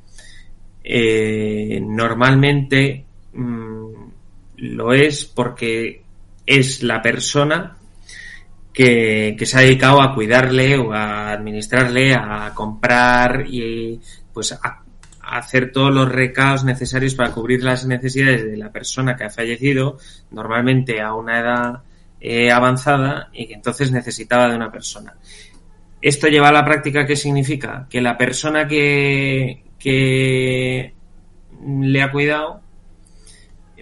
eh, 0.84 1.79
normalmente 1.81 3.05
mm, 3.34 3.89
lo 4.58 4.93
es 4.93 5.25
porque 5.25 6.03
es 6.46 6.84
la 6.84 7.01
persona 7.01 7.77
que, 8.74 9.36
se 9.46 9.58
ha 9.58 9.62
dedicado 9.62 10.01
a 10.01 10.13
cuidarle 10.13 10.77
o 10.77 10.93
a 10.93 11.31
administrarle, 11.31 12.13
a 12.13 12.51
comprar 12.53 13.46
y 13.48 14.00
pues 14.34 14.53
a, 14.53 14.84
hacer 15.22 15.72
todos 15.72 15.93
los 15.93 16.10
recados 16.10 16.63
necesarios 16.63 17.13
para 17.13 17.31
cubrir 17.31 17.63
las 17.63 17.86
necesidades 17.86 18.46
de 18.46 18.58
la 18.58 18.72
persona 18.72 19.15
que 19.15 19.25
ha 19.25 19.29
fallecido, 19.29 19.98
normalmente 20.31 21.01
a 21.01 21.13
una 21.13 21.39
edad 21.39 21.84
eh, 22.19 22.51
avanzada 22.51 23.29
y 23.31 23.48
que 23.48 23.53
entonces 23.53 23.91
necesitaba 23.91 24.48
de 24.48 24.55
una 24.55 24.72
persona. 24.72 25.13
Esto 26.01 26.27
lleva 26.27 26.50
a 26.50 26.53
la 26.53 26.65
práctica, 26.65 27.06
¿qué 27.06 27.15
significa? 27.15 27.88
Que 27.89 28.01
la 28.01 28.18
persona 28.18 28.68
que, 28.68 29.63
que 29.77 30.94
le 31.65 32.01
ha 32.01 32.12
cuidado 32.12 32.62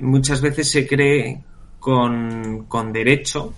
muchas 0.02 0.42
veces 0.42 0.70
se 0.70 0.88
cree 0.88 1.44
con, 1.80 2.66
con 2.68 2.92
derecho 2.92 3.54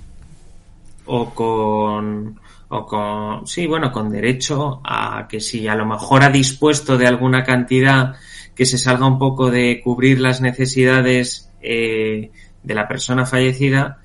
o 1.06 1.34
con, 1.34 2.40
o 2.68 2.86
con, 2.86 3.48
sí, 3.48 3.66
bueno, 3.66 3.92
con 3.92 4.10
derecho 4.10 4.82
a 4.84 5.28
que 5.28 5.40
si 5.40 5.68
a 5.68 5.76
lo 5.76 5.86
mejor 5.86 6.24
ha 6.24 6.30
dispuesto 6.30 6.98
de 6.98 7.08
alguna 7.08 7.44
cantidad 7.44 8.16
que 8.56 8.66
se 8.66 8.78
salga 8.78 9.08
un 9.08 9.18
poco 9.18 9.50
de 9.50 9.82
cubrir 9.82 10.20
las 10.20 10.42
necesidades 10.42 11.50
eh, 11.62 12.32
de 12.62 12.76
la 12.76 12.88
persona 12.88 13.26
fallecida, 13.26 14.00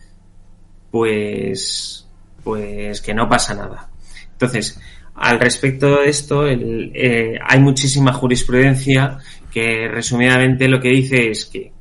pues, 0.91 2.09
pues 2.43 3.01
que 3.01 3.15
no 3.15 3.29
pasa 3.29 3.55
nada. 3.55 3.89
Entonces, 4.35 4.81
al 5.15 5.39
respecto 5.39 6.01
de 6.01 6.09
esto, 6.09 6.47
eh, 6.47 7.39
hay 7.43 7.61
muchísima 7.61 8.13
jurisprudencia 8.13 9.19
que 9.51 9.89
resumidamente 9.89 10.69
lo 10.69 10.81
que 10.81 10.89
dice 10.89 11.31
es 11.31 11.47
que 11.47 11.73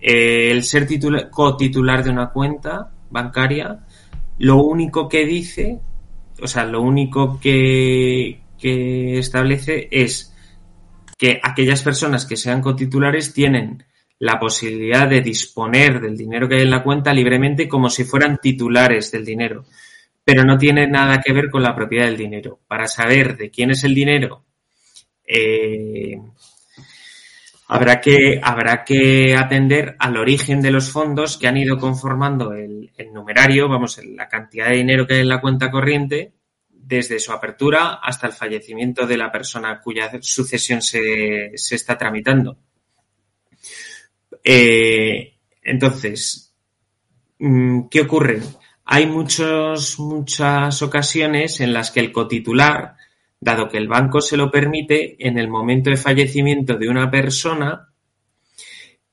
eh, 0.00 0.50
el 0.50 0.62
ser 0.62 0.86
cotitular 1.30 2.04
de 2.04 2.10
una 2.10 2.30
cuenta 2.30 2.92
bancaria, 3.10 3.80
lo 4.38 4.62
único 4.62 5.08
que 5.08 5.26
dice, 5.26 5.80
o 6.40 6.46
sea, 6.46 6.64
lo 6.64 6.80
único 6.80 7.40
que, 7.40 8.40
que 8.58 9.18
establece 9.18 9.88
es 9.90 10.32
que 11.18 11.40
aquellas 11.42 11.82
personas 11.82 12.24
que 12.24 12.36
sean 12.36 12.60
cotitulares 12.60 13.34
tienen 13.34 13.84
la 14.20 14.38
posibilidad 14.38 15.08
de 15.08 15.20
disponer 15.20 16.00
del 16.00 16.16
dinero 16.16 16.48
que 16.48 16.56
hay 16.56 16.62
en 16.62 16.70
la 16.70 16.84
cuenta 16.84 17.12
libremente 17.12 17.68
como 17.68 17.90
si 17.90 18.04
fueran 18.04 18.38
titulares 18.38 19.10
del 19.10 19.24
dinero 19.24 19.64
pero 20.24 20.44
no 20.44 20.56
tiene 20.56 20.86
nada 20.86 21.20
que 21.20 21.32
ver 21.32 21.50
con 21.50 21.62
la 21.62 21.74
propiedad 21.74 22.06
del 22.06 22.16
dinero. 22.16 22.60
Para 22.66 22.86
saber 22.86 23.36
de 23.36 23.50
quién 23.50 23.70
es 23.70 23.84
el 23.84 23.94
dinero 23.94 24.44
eh, 25.26 26.18
habrá, 27.68 28.00
que, 28.00 28.40
habrá 28.42 28.84
que 28.84 29.34
atender 29.36 29.96
al 29.98 30.16
origen 30.16 30.60
de 30.60 30.70
los 30.70 30.90
fondos 30.90 31.36
que 31.38 31.48
han 31.48 31.56
ido 31.56 31.78
conformando 31.78 32.52
el, 32.52 32.90
numerario, 33.12 33.68
vamos, 33.68 34.00
la 34.04 34.28
cantidad 34.28 34.68
de 34.68 34.76
dinero 34.76 35.06
que 35.06 35.14
hay 35.14 35.20
en 35.20 35.28
la 35.28 35.40
cuenta 35.40 35.70
corriente 35.70 36.32
desde 36.68 37.18
su 37.18 37.32
apertura 37.32 37.94
hasta 37.94 38.26
el 38.26 38.32
fallecimiento 38.32 39.06
de 39.06 39.16
la 39.16 39.32
persona 39.32 39.80
cuya 39.80 40.10
sucesión 40.20 40.82
se, 40.82 41.52
se 41.54 41.74
está 41.76 41.96
tramitando. 41.96 42.58
Eh, 44.42 45.34
entonces, 45.62 46.54
mm, 47.38 47.88
¿qué 47.88 48.02
ocurre? 48.02 48.40
Hay 48.84 49.06
muchos, 49.06 49.98
muchas 49.98 50.82
ocasiones 50.82 51.60
en 51.60 51.72
las 51.72 51.90
que 51.90 52.00
el 52.00 52.12
cotitular 52.12 52.96
dado 53.44 53.68
que 53.68 53.76
el 53.76 53.88
banco 53.88 54.20
se 54.20 54.38
lo 54.38 54.50
permite, 54.50 55.16
en 55.18 55.38
el 55.38 55.48
momento 55.48 55.90
de 55.90 55.98
fallecimiento 55.98 56.76
de 56.76 56.88
una 56.88 57.10
persona, 57.10 57.90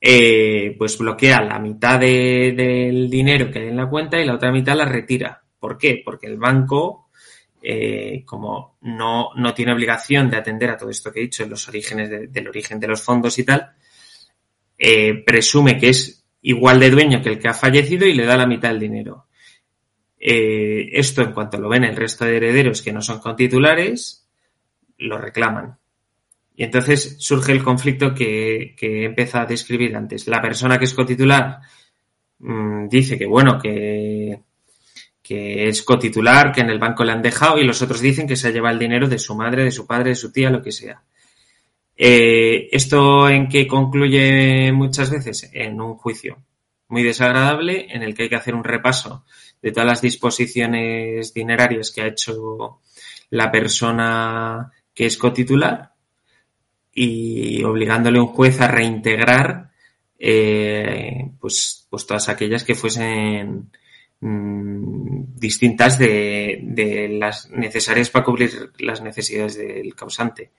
eh, 0.00 0.74
pues 0.78 0.96
bloquea 0.96 1.42
la 1.42 1.58
mitad 1.58 2.00
del 2.00 3.10
dinero 3.10 3.50
que 3.50 3.60
hay 3.60 3.68
en 3.68 3.76
la 3.76 3.90
cuenta 3.90 4.18
y 4.18 4.24
la 4.24 4.34
otra 4.34 4.50
mitad 4.50 4.74
la 4.74 4.86
retira. 4.86 5.42
¿Por 5.60 5.76
qué? 5.76 6.00
Porque 6.02 6.26
el 6.26 6.38
banco, 6.38 7.10
eh, 7.62 8.24
como 8.24 8.78
no, 8.80 9.28
no, 9.36 9.54
tiene 9.54 9.74
obligación 9.74 10.30
de 10.30 10.38
atender 10.38 10.70
a 10.70 10.76
todo 10.78 10.88
esto 10.88 11.12
que 11.12 11.20
he 11.20 11.24
dicho, 11.24 11.46
los 11.46 11.68
orígenes 11.68 12.32
del 12.32 12.48
origen 12.48 12.80
de 12.80 12.88
los 12.88 13.02
fondos 13.02 13.38
y 13.38 13.44
tal, 13.44 13.70
eh, 14.78 15.22
presume 15.24 15.78
que 15.78 15.90
es 15.90 16.24
igual 16.40 16.80
de 16.80 16.90
dueño 16.90 17.22
que 17.22 17.28
el 17.28 17.38
que 17.38 17.48
ha 17.48 17.54
fallecido 17.54 18.06
y 18.06 18.14
le 18.14 18.24
da 18.24 18.36
la 18.36 18.46
mitad 18.46 18.70
del 18.70 18.80
dinero. 18.80 19.26
Esto 20.24 21.22
en 21.22 21.32
cuanto 21.32 21.58
lo 21.58 21.68
ven 21.68 21.82
el 21.84 21.96
resto 21.96 22.24
de 22.24 22.36
herederos 22.36 22.80
que 22.80 22.92
no 22.92 23.02
son 23.02 23.18
contitulares, 23.18 24.28
lo 24.98 25.18
reclaman. 25.18 25.78
Y 26.54 26.64
entonces 26.64 27.16
surge 27.18 27.50
el 27.50 27.64
conflicto 27.64 28.14
que, 28.14 28.74
que 28.76 29.06
he 29.06 29.30
a 29.32 29.46
describir 29.46 29.96
antes. 29.96 30.28
La 30.28 30.40
persona 30.40 30.78
que 30.78 30.84
es 30.84 30.94
cotitular 30.94 31.58
mm, 32.38 32.88
dice 32.88 33.18
que, 33.18 33.26
bueno, 33.26 33.58
que, 33.58 34.40
que 35.20 35.68
es 35.68 35.82
cotitular, 35.82 36.52
que 36.52 36.60
en 36.60 36.70
el 36.70 36.78
banco 36.78 37.04
le 37.04 37.12
han 37.12 37.22
dejado, 37.22 37.58
y 37.58 37.64
los 37.64 37.82
otros 37.82 38.00
dicen 38.00 38.28
que 38.28 38.36
se 38.36 38.48
ha 38.48 38.52
llevado 38.52 38.74
el 38.74 38.80
dinero 38.80 39.08
de 39.08 39.18
su 39.18 39.34
madre, 39.34 39.64
de 39.64 39.72
su 39.72 39.86
padre, 39.86 40.10
de 40.10 40.16
su 40.16 40.30
tía, 40.30 40.50
lo 40.50 40.62
que 40.62 40.72
sea. 40.72 41.02
Eh, 41.96 42.68
¿Esto 42.70 43.28
en 43.28 43.48
qué 43.48 43.66
concluye 43.66 44.70
muchas 44.72 45.10
veces? 45.10 45.50
En 45.52 45.80
un 45.80 45.94
juicio 45.96 46.38
muy 46.92 47.02
desagradable 47.02 47.86
en 47.88 48.02
el 48.02 48.14
que 48.14 48.24
hay 48.24 48.28
que 48.28 48.36
hacer 48.36 48.54
un 48.54 48.64
repaso 48.64 49.24
de 49.62 49.72
todas 49.72 49.86
las 49.86 50.02
disposiciones 50.02 51.32
dinerarias 51.32 51.90
que 51.90 52.02
ha 52.02 52.06
hecho 52.06 52.80
la 53.30 53.50
persona 53.50 54.70
que 54.92 55.06
es 55.06 55.16
cotitular 55.16 55.94
y 56.92 57.64
obligándole 57.64 58.18
a 58.18 58.22
un 58.22 58.28
juez 58.28 58.60
a 58.60 58.68
reintegrar 58.68 59.70
eh, 60.18 61.30
pues, 61.40 61.86
pues 61.88 62.06
todas 62.06 62.28
aquellas 62.28 62.62
que 62.62 62.74
fuesen 62.74 63.70
mm, 64.20 65.34
distintas 65.34 65.98
de, 65.98 67.16
las 67.18 67.48
necesarias 67.52 68.10
para 68.10 68.26
cubrir 68.26 68.70
las 68.80 69.00
necesidades 69.00 69.56
del 69.56 69.94
causante. 69.94 70.50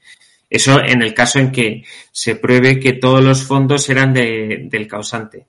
Eso 0.49 0.83
en 0.83 1.03
el 1.03 1.13
caso 1.13 1.37
en 1.37 1.51
que 1.51 1.83
se 2.11 2.35
pruebe 2.37 2.79
que 2.79 2.93
todos 2.93 3.23
los 3.23 3.43
fondos 3.43 3.87
eran 3.89 4.15
de, 4.15 4.67
del 4.67 4.87
causante. 4.87 5.45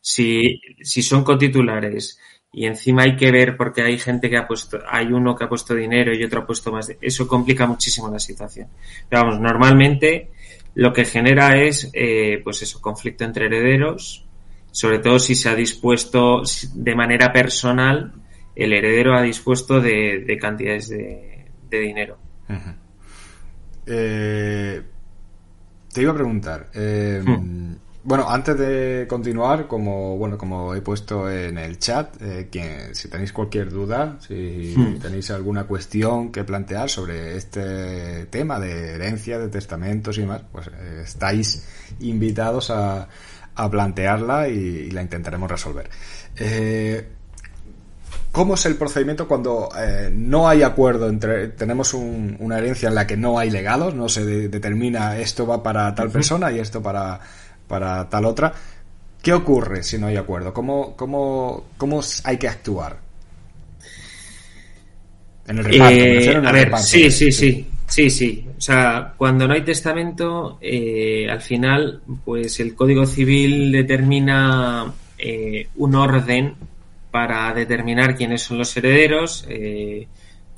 Si, 0.00 0.60
si 0.80 1.02
son 1.02 1.24
cotitulares 1.24 2.18
y 2.52 2.66
encima 2.66 3.02
hay 3.02 3.16
que 3.16 3.30
ver 3.30 3.56
porque 3.56 3.82
hay 3.82 3.98
gente 3.98 4.28
que 4.28 4.36
ha 4.36 4.46
puesto, 4.46 4.78
hay 4.88 5.12
uno 5.12 5.36
que 5.36 5.44
ha 5.44 5.48
puesto 5.48 5.74
dinero 5.74 6.12
y 6.14 6.24
otro 6.24 6.40
ha 6.40 6.46
puesto 6.46 6.72
más. 6.72 6.90
Eso 7.00 7.28
complica 7.28 7.66
muchísimo 7.66 8.10
la 8.10 8.18
situación. 8.18 8.68
Pero 9.08 9.22
vamos, 9.22 9.40
normalmente 9.40 10.30
lo 10.74 10.92
que 10.92 11.04
genera 11.04 11.56
es, 11.56 11.90
eh, 11.92 12.40
pues 12.42 12.62
eso, 12.62 12.80
conflicto 12.80 13.24
entre 13.24 13.46
herederos, 13.46 14.26
sobre 14.70 14.98
todo 14.98 15.18
si 15.18 15.34
se 15.34 15.48
ha 15.48 15.54
dispuesto 15.54 16.42
de 16.74 16.94
manera 16.94 17.32
personal, 17.32 18.12
el 18.54 18.72
heredero 18.72 19.14
ha 19.16 19.22
dispuesto 19.22 19.80
de, 19.80 20.38
cantidades 20.40 20.88
de, 20.88 21.46
dinero. 21.70 22.18
eh, 23.86 24.82
te 25.92 26.02
iba 26.02 26.12
a 26.12 26.14
preguntar, 26.14 26.70
eh, 26.74 27.22
hmm. 27.24 27.74
Bueno, 28.02 28.30
antes 28.30 28.56
de 28.56 29.06
continuar, 29.06 29.66
como 29.66 30.16
bueno, 30.16 30.38
como 30.38 30.74
he 30.74 30.80
puesto 30.80 31.30
en 31.30 31.58
el 31.58 31.78
chat, 31.78 32.16
eh, 32.22 32.48
si 32.92 33.08
tenéis 33.08 33.32
cualquier 33.32 33.70
duda, 33.70 34.16
si 34.26 34.74
hmm. 34.74 35.00
tenéis 35.00 35.30
alguna 35.30 35.64
cuestión 35.64 36.32
que 36.32 36.42
plantear 36.44 36.88
sobre 36.88 37.36
este 37.36 38.26
tema 38.26 38.58
de 38.58 38.94
herencia, 38.94 39.38
de 39.38 39.48
testamentos 39.48 40.16
y 40.16 40.22
demás, 40.22 40.42
pues 40.50 40.68
eh, 40.68 41.02
estáis 41.04 41.66
invitados 42.00 42.70
a, 42.70 43.06
a 43.54 43.70
plantearla 43.70 44.48
y, 44.48 44.90
la 44.90 45.02
intentaremos 45.02 45.50
resolver. 45.50 45.88
Eh, 46.36 47.06
¿Cómo 48.32 48.54
es 48.54 48.64
el 48.66 48.76
procedimiento 48.76 49.26
cuando 49.26 49.70
eh, 49.76 50.08
no 50.12 50.48
hay 50.48 50.62
acuerdo 50.62 51.08
entre 51.08 51.48
tenemos 51.48 51.94
una 51.94 52.58
herencia 52.58 52.88
en 52.88 52.94
la 52.94 53.04
que 53.06 53.16
no 53.16 53.38
hay 53.40 53.50
legados, 53.50 53.94
no 53.94 54.08
se 54.08 54.24
determina 54.24 55.18
esto 55.18 55.48
va 55.48 55.64
para 55.64 55.92
tal 55.96 56.10
persona 56.10 56.52
y 56.52 56.60
esto 56.60 56.80
para 56.80 57.20
para 57.70 58.08
tal 58.08 58.24
otra. 58.24 58.52
¿Qué 59.22 59.32
ocurre 59.32 59.84
si 59.84 59.96
no 59.96 60.08
hay 60.08 60.16
acuerdo? 60.16 60.52
¿Cómo, 60.52 60.96
cómo, 60.96 61.66
cómo 61.76 62.00
hay 62.24 62.36
que 62.36 62.48
actuar? 62.48 62.98
En 65.46 65.58
el 65.58 65.64
reparto. 65.64 65.94
Eh, 65.94 66.36
a 66.44 66.52
ver, 66.52 66.76
sí, 66.78 67.10
sí, 67.12 67.30
sí, 67.30 67.66
sí, 67.86 68.10
sí. 68.10 68.48
O 68.58 68.60
sea, 68.60 69.14
cuando 69.16 69.46
no 69.46 69.54
hay 69.54 69.62
testamento, 69.62 70.58
eh, 70.60 71.28
al 71.30 71.40
final, 71.40 72.02
pues 72.24 72.58
el 72.58 72.74
Código 72.74 73.06
Civil 73.06 73.70
determina 73.70 74.92
eh, 75.16 75.68
un 75.76 75.94
orden 75.94 76.54
para 77.12 77.54
determinar 77.54 78.16
quiénes 78.16 78.42
son 78.42 78.58
los 78.58 78.76
herederos 78.76 79.46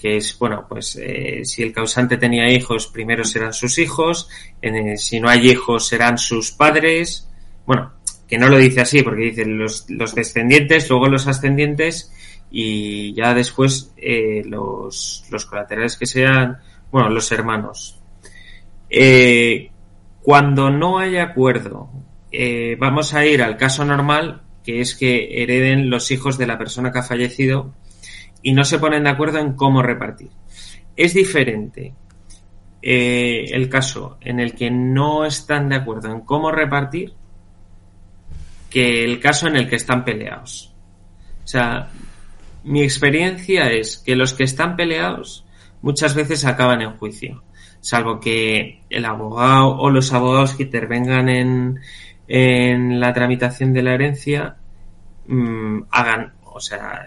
que 0.02 0.16
es, 0.16 0.36
bueno, 0.36 0.66
pues 0.68 0.98
eh, 1.00 1.42
si 1.44 1.62
el 1.62 1.72
causante 1.72 2.16
tenía 2.16 2.50
hijos, 2.50 2.88
primero 2.88 3.22
serán 3.22 3.52
sus 3.52 3.78
hijos, 3.78 4.28
si 4.96 5.20
no 5.20 5.28
hay 5.28 5.48
hijos, 5.48 5.86
serán 5.86 6.18
sus 6.18 6.50
padres. 6.50 7.28
Bueno, 7.64 7.92
que 8.26 8.36
no 8.36 8.48
lo 8.48 8.58
dice 8.58 8.80
así, 8.80 9.04
porque 9.04 9.26
dice 9.26 9.44
los, 9.46 9.88
los 9.88 10.16
descendientes, 10.16 10.90
luego 10.90 11.06
los 11.06 11.28
ascendientes 11.28 12.12
y 12.50 13.14
ya 13.14 13.32
después 13.32 13.92
eh, 13.96 14.42
los, 14.44 15.24
los 15.30 15.46
colaterales 15.46 15.96
que 15.96 16.06
sean, 16.06 16.58
bueno, 16.90 17.08
los 17.08 17.30
hermanos. 17.30 18.00
Eh, 18.90 19.70
cuando 20.20 20.68
no 20.68 20.98
hay 20.98 21.18
acuerdo, 21.18 21.90
vamos 22.76 23.14
a 23.14 23.24
ir 23.24 23.40
al 23.40 23.56
caso 23.56 23.84
normal, 23.84 24.42
que 24.64 24.80
es 24.80 24.96
que 24.96 25.44
hereden 25.44 25.90
los 25.90 26.10
hijos 26.10 26.38
de 26.38 26.48
la 26.48 26.58
persona 26.58 26.90
que 26.90 26.98
ha 26.98 27.04
fallecido 27.04 27.72
y 28.42 28.52
no 28.52 28.64
se 28.64 28.78
ponen 28.78 29.04
de 29.04 29.10
acuerdo 29.10 29.38
en 29.38 29.54
cómo 29.54 29.82
repartir. 29.82 30.30
Es 30.96 31.14
diferente 31.14 31.94
eh, 32.82 33.44
el 33.52 33.68
caso 33.68 34.18
en 34.20 34.40
el 34.40 34.54
que 34.54 34.70
no 34.70 35.24
están 35.24 35.68
de 35.68 35.76
acuerdo 35.76 36.10
en 36.10 36.20
cómo 36.22 36.50
repartir 36.50 37.14
que 38.68 39.04
el 39.04 39.20
caso 39.20 39.46
en 39.46 39.56
el 39.56 39.68
que 39.68 39.76
están 39.76 40.04
peleados. 40.04 40.74
O 41.44 41.46
sea, 41.46 41.90
mi 42.64 42.82
experiencia 42.82 43.70
es 43.70 43.98
que 43.98 44.16
los 44.16 44.34
que 44.34 44.44
están 44.44 44.76
peleados 44.76 45.44
muchas 45.82 46.14
veces 46.14 46.44
acaban 46.44 46.80
en 46.80 46.96
juicio, 46.96 47.42
salvo 47.80 48.20
que 48.20 48.82
el 48.88 49.04
abogado 49.04 49.76
o 49.76 49.90
los 49.90 50.12
abogados 50.12 50.54
que 50.54 50.64
intervengan 50.64 51.28
en, 51.28 51.80
en 52.28 53.00
la 53.00 53.12
tramitación 53.12 53.72
de 53.72 53.82
la 53.82 53.94
herencia 53.94 54.56
mm, 55.26 55.82
hagan, 55.90 56.34
o 56.44 56.60
sea, 56.60 57.04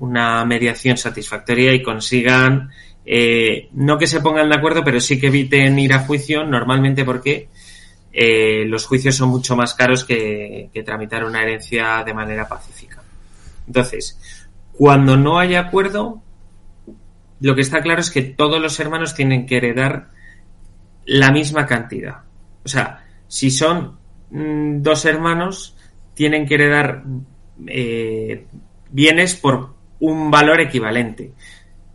una 0.00 0.44
mediación 0.44 0.96
satisfactoria 0.96 1.72
y 1.72 1.82
consigan 1.82 2.70
eh, 3.04 3.68
no 3.72 3.98
que 3.98 4.06
se 4.06 4.20
pongan 4.20 4.48
de 4.50 4.56
acuerdo, 4.56 4.84
pero 4.84 5.00
sí 5.00 5.18
que 5.18 5.28
eviten 5.28 5.78
ir 5.78 5.92
a 5.92 6.00
juicio 6.00 6.44
normalmente 6.44 7.04
porque 7.04 7.48
eh, 8.12 8.64
los 8.66 8.86
juicios 8.86 9.14
son 9.16 9.30
mucho 9.30 9.56
más 9.56 9.74
caros 9.74 10.04
que, 10.04 10.70
tramitar 10.84 11.24
una 11.24 11.42
herencia 11.42 12.02
de 12.04 12.14
manera 12.14 12.48
pacífica. 12.48 13.02
Entonces, 13.66 14.46
cuando 14.72 15.16
no 15.16 15.38
hay 15.38 15.54
acuerdo, 15.54 16.22
lo 17.40 17.54
que 17.54 17.62
está 17.62 17.80
claro 17.82 18.00
es 18.00 18.10
que 18.10 18.22
todos 18.22 18.60
los 18.60 18.78
hermanos 18.80 19.14
tienen 19.14 19.46
que 19.46 19.56
heredar 19.56 20.10
la 21.06 21.30
misma 21.30 21.66
cantidad. 21.66 22.18
O 22.64 22.68
sea, 22.68 23.06
si 23.28 23.50
son 23.50 23.98
mm, 24.30 24.82
dos 24.82 25.04
hermanos, 25.04 25.76
tienen 26.14 26.46
que 26.46 26.54
heredar 26.54 27.04
eh, 27.66 28.46
bienes 28.90 29.34
por 29.36 29.79
un 30.00 30.30
valor 30.30 30.60
equivalente. 30.60 31.32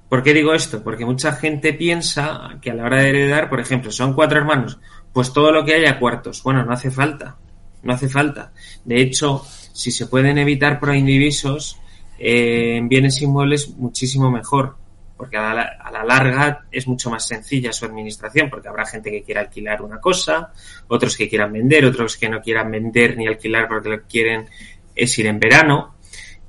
¿Por 0.10 0.24
qué 0.24 0.34
digo 0.34 0.54
esto? 0.54 0.84
Porque 0.84 1.06
mucha 1.06 1.34
gente 1.34 1.74
piensa 1.74 2.58
que 2.62 2.72
a 2.72 2.76
la 2.76 2.86
hora 2.86 3.02
de 3.02 3.10
heredar, 3.10 3.50
por 3.50 3.60
ejemplo, 3.60 3.92
son 3.92 4.14
cuatro 4.14 4.38
hermanos, 4.38 4.80
pues 5.12 5.34
todo 5.34 5.52
lo 5.52 5.66
que 5.66 5.74
haya 5.74 6.00
cuartos. 6.00 6.42
Bueno, 6.44 6.64
no 6.64 6.72
hace 6.72 6.92
falta. 6.92 7.38
No 7.84 7.94
hace 7.94 8.08
falta. 8.08 8.54
De 8.84 9.02
hecho, 9.02 9.44
si 9.74 9.92
se 9.92 10.08
pueden 10.08 10.38
evitar 10.38 10.80
proindivisos 10.80 11.80
eh, 12.18 12.78
en 12.78 12.88
bienes 12.88 13.22
inmuebles, 13.22 13.70
muchísimo 13.70 14.32
mejor. 14.32 14.78
porque 15.18 15.38
a 15.38 15.54
la, 15.54 15.62
a 15.82 15.92
la, 15.92 16.04
larga 16.04 16.66
es 16.72 16.88
mucho 16.88 17.10
más 17.10 17.26
sencilla 17.26 17.72
su 17.72 17.86
administración, 17.86 18.50
porque 18.50 18.68
habrá 18.68 18.86
gente 18.86 19.10
que 19.10 19.24
quiera 19.24 19.42
alquilar 19.42 19.82
una 19.82 20.00
cosa, 20.00 20.52
otros 20.88 21.16
que 21.16 21.30
quieran 21.30 21.54
vender, 21.54 21.86
otros 21.86 22.18
que 22.18 22.28
no 22.28 22.42
quieran 22.42 22.70
vender 22.70 23.18
ni 23.18 23.26
alquilar 23.26 23.68
porque 23.68 23.90
lo 23.90 23.98
que 24.00 24.08
quieren 24.08 24.50
es 24.94 25.18
ir 25.18 25.28
en 25.28 25.40
verano. 25.40 25.96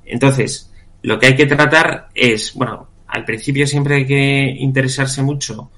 Entonces, 0.05 0.71
lo 1.07 1.17
que 1.17 1.27
hay 1.27 1.35
que 1.37 1.45
tratar 1.45 2.09
es, 2.13 2.53
bueno, 2.53 2.89
al 3.07 3.23
principio 3.23 3.65
siempre 3.65 3.95
hay 3.95 4.05
que 4.05 4.55
interesarse 4.59 5.23
mucho 5.23 5.71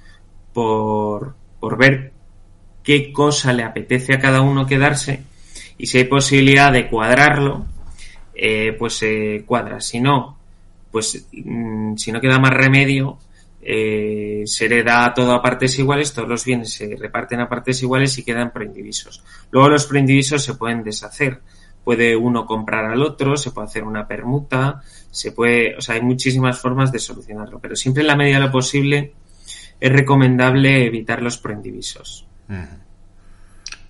por, 0.51 1.35
por 1.59 1.77
ver 1.77 2.11
qué 2.81 3.13
cosa 3.13 3.53
le 3.53 3.61
apetece 3.61 4.15
a 4.15 4.19
cada 4.19 4.41
uno 4.41 4.65
quedarse 4.65 5.21
y 5.77 5.85
si 5.85 5.99
hay 5.99 6.05
posibilidad 6.05 6.73
de 6.73 6.89
cuadrarlo, 6.89 7.67
eh, 8.33 8.73
pues 8.79 8.93
se 8.93 9.43
cuadra. 9.45 9.79
Si 9.81 9.99
no, 9.99 10.35
pues 10.89 11.27
mm, 11.31 11.95
si 11.95 12.11
no 12.11 12.19
queda 12.19 12.39
más 12.39 12.55
remedio, 12.55 13.19
eh, 13.61 14.41
se 14.47 14.65
hereda 14.65 15.13
todo 15.13 15.33
a 15.33 15.43
partes 15.43 15.77
iguales, 15.77 16.11
todos 16.11 16.27
los 16.27 16.43
bienes 16.43 16.73
se 16.73 16.95
reparten 16.95 17.39
a 17.39 17.47
partes 17.47 17.83
iguales 17.83 18.17
y 18.17 18.23
quedan 18.23 18.51
proindivisos. 18.51 19.23
Luego 19.51 19.69
los 19.69 19.85
proindivisos 19.85 20.43
se 20.43 20.55
pueden 20.55 20.83
deshacer. 20.83 21.39
Puede 21.83 22.15
uno 22.15 22.45
comprar 22.45 22.85
al 22.85 23.03
otro, 23.03 23.37
se 23.37 23.51
puede 23.51 23.67
hacer 23.67 23.83
una 23.83 24.07
permuta, 24.07 24.81
se 25.11 25.31
puede, 25.31 25.75
o 25.75 25.81
sea, 25.81 25.95
hay 25.95 26.01
muchísimas 26.01 26.59
formas 26.59 26.91
de 26.91 26.99
solucionarlo, 26.99 27.59
pero 27.59 27.75
siempre 27.75 28.01
en 28.01 28.07
la 28.07 28.15
medida 28.15 28.39
de 28.39 28.45
lo 28.45 28.51
posible 28.51 29.13
es 29.79 29.91
recomendable 29.91 30.85
evitar 30.85 31.21
los 31.21 31.37
proindivisos. 31.37 32.27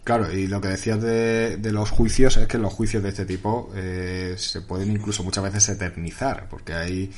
Claro, 0.04 0.32
y 0.36 0.48
lo 0.48 0.60
que 0.60 0.70
decías 0.70 1.02
de, 1.02 1.58
de, 1.58 1.72
los 1.72 1.92
juicios 1.92 2.38
es 2.38 2.48
que 2.48 2.58
los 2.58 2.74
juicios 2.74 3.04
de 3.04 3.10
este 3.10 3.26
tipo 3.26 3.72
eh, 3.76 4.34
se 4.38 4.62
pueden 4.62 4.92
incluso 4.92 5.24
muchas 5.24 5.44
veces 5.44 5.70
eternizar, 5.70 6.48
porque 6.50 6.74
hay, 6.74 7.12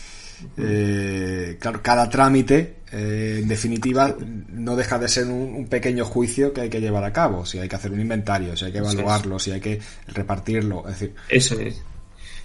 eh, 0.58 1.58
claro, 1.60 1.82
cada 1.82 2.10
trámite, 2.10 2.78
eh, 2.92 3.40
en 3.42 3.48
definitiva, 3.48 4.16
no 4.50 4.76
deja 4.76 5.00
de 5.00 5.08
ser 5.08 5.28
un, 5.28 5.56
un, 5.56 5.68
pequeño 5.68 6.06
juicio 6.06 6.54
que 6.54 6.62
hay 6.62 6.70
que 6.70 6.82
llevar 6.82 7.04
a 7.04 7.14
cabo. 7.14 7.46
Si 7.46 7.60
hay 7.60 7.70
que 7.70 7.76
hacer 7.76 7.92
un 7.92 8.02
inventario, 8.02 8.58
si 8.58 8.66
hay 8.66 8.72
que 8.72 8.80
evaluarlo, 8.80 9.40
si 9.40 9.52
hay 9.52 9.62
que 9.62 9.80
repartirlo, 10.08 10.84
es 10.88 11.00
decir. 11.00 11.16
Eso 11.30 11.60
es. 11.60 11.82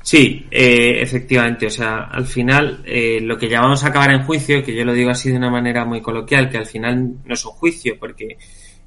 Sí, 0.06 0.46
eh, 0.52 1.02
efectivamente. 1.02 1.66
O 1.66 1.70
sea, 1.70 2.04
al 2.04 2.26
final, 2.26 2.80
eh, 2.84 3.18
lo 3.20 3.36
que 3.36 3.48
llamamos 3.48 3.82
acabar 3.82 4.12
en 4.12 4.22
juicio, 4.22 4.62
que 4.62 4.72
yo 4.72 4.84
lo 4.84 4.92
digo 4.92 5.10
así 5.10 5.32
de 5.32 5.36
una 5.36 5.50
manera 5.50 5.84
muy 5.84 6.00
coloquial, 6.00 6.48
que 6.48 6.58
al 6.58 6.66
final 6.66 7.16
no 7.24 7.34
es 7.34 7.44
un 7.44 7.50
juicio, 7.50 7.98
porque 7.98 8.38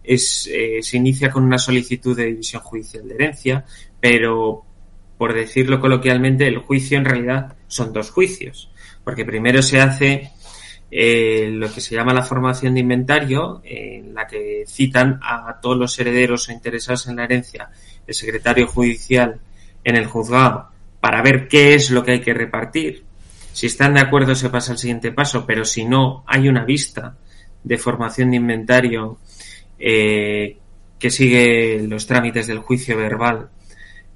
es, 0.01 0.49
eh, 0.49 0.79
se 0.81 0.95
inicia 0.95 1.29
con 1.29 1.43
una 1.43 1.57
solicitud 1.57 2.15
de 2.15 2.27
división 2.27 2.61
judicial 2.61 3.05
de 3.05 3.15
herencia, 3.15 3.65
pero 3.99 4.63
por 5.17 5.33
decirlo 5.33 5.81
coloquialmente, 5.81 6.47
el 6.47 6.59
juicio 6.59 6.97
en 6.97 7.03
realidad 7.03 7.53
son 7.67 7.91
dos 7.91 8.11
juicios, 8.11 8.71
porque 9.03 9.25
primero 9.25 9.61
se 9.61 9.81
hace 9.81 10.31
eh, 10.89 11.49
lo 11.51 11.69
que 11.69 11.81
se 11.81 11.95
llama 11.95 12.13
la 12.13 12.23
formación 12.23 12.75
de 12.75 12.79
inventario, 12.79 13.61
en 13.65 14.13
la 14.13 14.25
que 14.25 14.63
citan 14.65 15.19
a 15.21 15.59
todos 15.61 15.75
los 15.75 15.99
herederos 15.99 16.47
o 16.47 16.53
interesados 16.53 17.07
en 17.07 17.17
la 17.17 17.25
herencia, 17.25 17.69
el 18.07 18.13
secretario 18.13 18.67
judicial 18.67 19.37
en 19.83 19.97
el 19.97 20.05
juzgado, 20.05 20.69
para 20.99 21.21
ver 21.21 21.47
qué 21.47 21.75
es 21.75 21.91
lo 21.91 22.03
que 22.03 22.11
hay 22.11 22.21
que 22.21 22.33
repartir. 22.33 23.03
Si 23.51 23.67
están 23.67 23.93
de 23.93 24.01
acuerdo 24.01 24.35
se 24.35 24.49
pasa 24.49 24.73
al 24.73 24.77
siguiente 24.77 25.11
paso, 25.11 25.45
pero 25.45 25.65
si 25.65 25.85
no, 25.85 26.23
hay 26.27 26.47
una 26.47 26.65
vista 26.65 27.17
de 27.63 27.77
formación 27.77 28.31
de 28.31 28.37
inventario 28.37 29.17
eh, 29.77 30.57
que 30.97 31.09
sigue 31.09 31.85
los 31.87 32.05
trámites 32.05 32.47
del 32.47 32.59
juicio 32.59 32.97
verbal, 32.97 33.49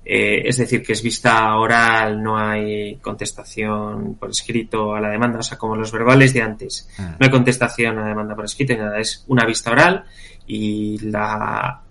eh, 0.05 0.43
es 0.45 0.57
decir, 0.57 0.83
que 0.83 0.93
es 0.93 1.01
vista 1.01 1.55
oral, 1.55 2.21
no 2.21 2.37
hay 2.37 2.97
contestación 2.97 4.15
por 4.15 4.31
escrito 4.31 4.93
a 4.93 4.99
la 4.99 5.09
demanda, 5.09 5.39
o 5.39 5.43
sea, 5.43 5.57
como 5.57 5.77
los 5.77 5.93
verbales 5.93 6.33
de 6.33 6.41
antes, 6.41 6.89
no 6.97 7.17
hay 7.19 7.29
contestación 7.29 7.97
a 7.97 8.01
la 8.01 8.07
demanda 8.09 8.35
por 8.35 8.45
escrito, 8.45 8.75
nada, 8.75 8.99
es 8.99 9.23
una 9.27 9.45
vista 9.45 9.71
oral 9.71 10.03
y 10.45 10.99
la, 11.09 11.81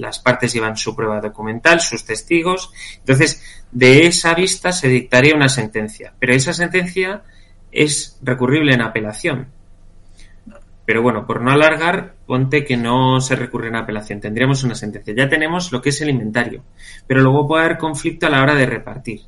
las 0.00 0.18
partes 0.18 0.52
llevan 0.52 0.76
su 0.76 0.96
prueba 0.96 1.20
documental, 1.20 1.80
sus 1.80 2.04
testigos, 2.04 2.72
entonces 2.98 3.42
de 3.70 4.06
esa 4.06 4.34
vista 4.34 4.72
se 4.72 4.88
dictaría 4.88 5.36
una 5.36 5.48
sentencia, 5.48 6.14
pero 6.18 6.32
esa 6.32 6.52
sentencia 6.52 7.22
es 7.70 8.18
recurrible 8.22 8.74
en 8.74 8.82
apelación. 8.82 9.48
Pero 10.86 11.02
bueno, 11.02 11.24
por 11.24 11.40
no 11.40 11.52
alargar, 11.52 12.14
ponte 12.26 12.64
que 12.64 12.76
no 12.76 13.20
se 13.20 13.36
recurre 13.36 13.68
en 13.68 13.76
apelación. 13.76 14.18
Tendríamos 14.18 14.64
una 14.64 14.74
sentencia. 14.74 15.14
Ya 15.14 15.28
tenemos 15.28 15.70
lo 15.70 15.80
que 15.80 15.90
es 15.90 16.00
el 16.00 16.10
inventario. 16.10 16.64
Pero 17.06 17.20
luego 17.20 17.46
puede 17.46 17.64
haber 17.64 17.78
conflicto 17.78 18.26
a 18.26 18.30
la 18.30 18.42
hora 18.42 18.56
de 18.56 18.66
repartir. 18.66 19.20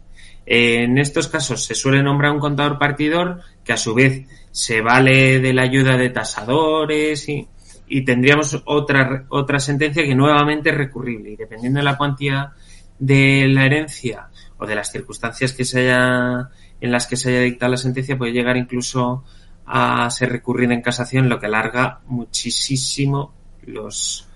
En 0.44 0.98
estos 0.98 1.28
casos 1.28 1.64
se 1.64 1.76
suele 1.76 2.02
nombrar 2.02 2.32
un 2.32 2.40
contador 2.40 2.80
partidor 2.80 3.42
que 3.62 3.72
a 3.72 3.76
su 3.76 3.94
vez 3.94 4.26
se 4.50 4.80
vale 4.80 5.38
de 5.38 5.52
la 5.52 5.62
ayuda 5.62 5.96
de 5.96 6.11
tasadores 6.11 7.28
y, 7.28 7.46
y 7.94 8.07
tendríamos 8.07 8.62
otra, 8.64 9.26
otra 9.28 9.61
sentencia 9.61 10.02
que 10.02 10.14
nuevamente 10.14 10.70
es 10.70 10.76
recurrible. 10.78 11.33
Y 11.33 11.37
dependiendo 11.37 11.78
de 11.78 11.85
la 11.85 11.98
cuantía 11.98 12.55
de 12.98 13.46
la 13.48 13.66
herencia 13.66 14.31
o 14.57 14.66
de 14.66 14.74
las 14.74 14.90
circunstancias 14.90 15.52
que 15.52 15.66
se 15.66 15.81
haya, 15.81 16.48
en 16.81 16.90
las 16.90 17.07
que 17.07 17.16
se 17.16 17.28
haya 17.28 17.40
dictado 17.40 17.72
la 17.72 17.76
sentencia, 17.76 18.16
puede 18.16 18.33
llegar 18.33 18.57
incluso 18.57 19.24
a 19.66 20.09
ser 20.09 20.33
recurrida 20.33 20.72
en 20.72 20.81
casación, 20.81 21.28
lo 21.28 21.38
que 21.38 21.44
alarga 21.44 22.00
muchísimo 22.07 23.35
los, 23.66 24.26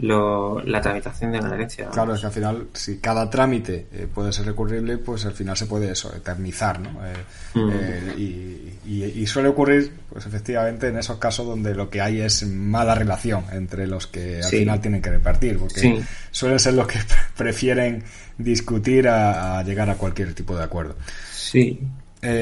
lo, 0.00 0.62
la 0.62 0.80
tramitación 0.80 1.32
de 1.32 1.38
una 1.38 1.54
herencia. 1.54 1.88
Claro, 1.90 2.14
es 2.14 2.20
que 2.20 2.26
al 2.26 2.32
final, 2.32 2.66
si 2.72 2.98
cada 2.98 3.28
trámite 3.28 3.86
eh, 3.92 4.06
puede 4.12 4.32
ser 4.32 4.46
recurrible, 4.46 4.98
pues 4.98 5.26
al 5.26 5.32
final 5.32 5.56
se 5.56 5.66
puede 5.66 5.90
eso, 5.90 6.14
eternizar, 6.14 6.80
¿no? 6.80 6.90
Eh, 7.04 7.12
mm. 7.54 7.70
eh, 7.72 8.14
y, 8.16 8.92
y, 8.92 9.04
y, 9.04 9.26
suele 9.26 9.50
ocurrir, 9.50 9.92
pues 10.10 10.26
efectivamente, 10.26 10.88
en 10.88 10.98
esos 10.98 11.18
casos 11.18 11.46
donde 11.46 11.74
lo 11.74 11.90
que 11.90 12.00
hay 12.00 12.20
es 12.20 12.46
mala 12.46 12.94
relación 12.94 13.44
entre 13.52 13.86
los 13.86 14.06
que 14.06 14.38
al 14.38 14.44
sí. 14.44 14.58
final 14.60 14.80
tienen 14.80 15.02
que 15.02 15.10
repartir, 15.10 15.58
porque 15.58 15.80
sí. 15.80 16.00
suelen 16.30 16.58
ser 16.58 16.74
los 16.74 16.86
que 16.86 16.98
prefieren 17.36 18.02
discutir 18.38 19.06
a, 19.08 19.58
a, 19.58 19.62
llegar 19.64 19.90
a 19.90 19.96
cualquier 19.96 20.32
tipo 20.34 20.56
de 20.56 20.64
acuerdo. 20.64 20.96
Sí. 21.30 21.80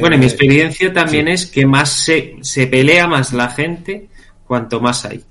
Bueno, 0.00 0.18
mi 0.18 0.24
experiencia 0.24 0.92
también 0.92 1.26
sí. 1.26 1.32
es 1.32 1.46
que 1.46 1.64
más 1.64 1.90
se, 1.90 2.36
se 2.42 2.66
pelea 2.66 3.06
más 3.06 3.32
la 3.32 3.48
gente 3.48 4.08
cuanto 4.44 4.80
más 4.80 5.04
hay. 5.04 5.24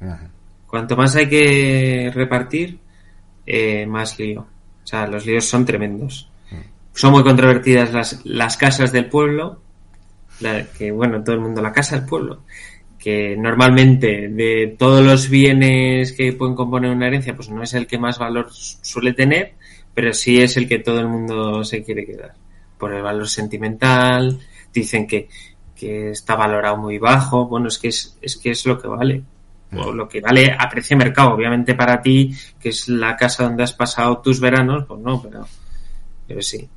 Ajá. 0.00 0.30
Cuanto 0.74 0.96
más 0.96 1.14
hay 1.14 1.28
que 1.28 2.10
repartir, 2.12 2.80
eh, 3.46 3.86
más 3.86 4.18
lío. 4.18 4.40
O 4.40 4.86
sea, 4.86 5.06
los 5.06 5.24
líos 5.24 5.44
son 5.44 5.64
tremendos. 5.64 6.28
Son 6.92 7.12
muy 7.12 7.22
controvertidas 7.22 7.92
las, 7.92 8.26
las 8.26 8.56
casas 8.56 8.90
del 8.90 9.08
pueblo, 9.08 9.60
la, 10.40 10.66
que 10.66 10.90
bueno, 10.90 11.22
todo 11.22 11.36
el 11.36 11.42
mundo, 11.42 11.62
la 11.62 11.70
casa 11.70 11.94
del 11.94 12.08
pueblo, 12.08 12.42
que 12.98 13.36
normalmente 13.36 14.26
de 14.30 14.74
todos 14.76 15.06
los 15.06 15.28
bienes 15.28 16.10
que 16.10 16.32
pueden 16.32 16.56
componer 16.56 16.90
una 16.90 17.06
herencia, 17.06 17.36
pues 17.36 17.50
no 17.50 17.62
es 17.62 17.72
el 17.74 17.86
que 17.86 17.98
más 17.98 18.18
valor 18.18 18.48
suele 18.50 19.12
tener, 19.12 19.52
pero 19.94 20.12
sí 20.12 20.40
es 20.40 20.56
el 20.56 20.66
que 20.66 20.80
todo 20.80 20.98
el 20.98 21.06
mundo 21.06 21.62
se 21.62 21.84
quiere 21.84 22.04
quedar. 22.04 22.34
Por 22.78 22.92
el 22.92 23.02
valor 23.02 23.28
sentimental, 23.28 24.40
dicen 24.72 25.06
que, 25.06 25.28
que 25.76 26.10
está 26.10 26.34
valorado 26.34 26.78
muy 26.78 26.98
bajo, 26.98 27.46
bueno, 27.46 27.68
es 27.68 27.78
que 27.78 27.86
es, 27.86 28.18
es 28.20 28.36
que 28.36 28.50
es 28.50 28.66
lo 28.66 28.82
que 28.82 28.88
vale 28.88 29.22
o 29.76 29.92
lo 29.92 30.08
que 30.08 30.20
vale 30.20 30.54
a 30.58 30.68
precio 30.68 30.96
de 30.96 31.04
mercado. 31.04 31.34
Obviamente 31.34 31.74
para 31.74 32.00
ti, 32.00 32.34
que 32.60 32.70
es 32.70 32.88
la 32.88 33.16
casa 33.16 33.44
donde 33.44 33.62
has 33.62 33.72
pasado 33.72 34.18
tus 34.18 34.40
veranos, 34.40 34.84
pues 34.86 35.00
no, 35.00 35.22
pero, 35.22 35.46
pero 36.26 36.42
sí. 36.42 36.68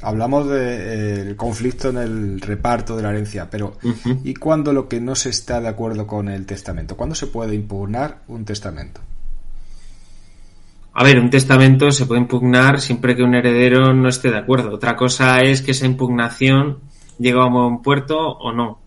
Hablamos 0.00 0.48
del 0.48 1.26
de, 1.26 1.30
eh, 1.32 1.36
conflicto 1.36 1.88
en 1.88 1.96
el 1.96 2.40
reparto 2.40 2.96
de 2.96 3.02
la 3.02 3.10
herencia, 3.10 3.50
pero 3.50 3.76
uh 3.82 3.88
-huh. 3.88 4.20
¿y 4.22 4.34
cuándo 4.34 4.72
lo 4.72 4.88
que 4.88 5.00
no 5.00 5.16
se 5.16 5.30
está 5.30 5.60
de 5.60 5.68
acuerdo 5.68 6.06
con 6.06 6.28
el 6.28 6.46
testamento? 6.46 6.96
¿Cuándo 6.96 7.16
se 7.16 7.26
puede 7.26 7.54
impugnar 7.56 8.18
un 8.28 8.44
testamento? 8.44 9.00
A 10.94 11.04
ver, 11.04 11.18
un 11.18 11.30
testamento 11.30 11.90
se 11.92 12.06
puede 12.06 12.20
impugnar 12.20 12.80
siempre 12.80 13.14
que 13.14 13.22
un 13.22 13.34
heredero 13.34 13.92
no 13.92 14.08
esté 14.08 14.30
de 14.30 14.38
acuerdo. 14.38 14.74
Otra 14.74 14.96
cosa 14.96 15.42
es 15.42 15.62
que 15.62 15.70
esa 15.72 15.86
impugnación 15.86 16.78
llegue 17.18 17.38
a 17.38 17.46
un 17.46 17.52
buen 17.52 17.78
puerto 17.82 18.18
o 18.18 18.52
no 18.52 18.80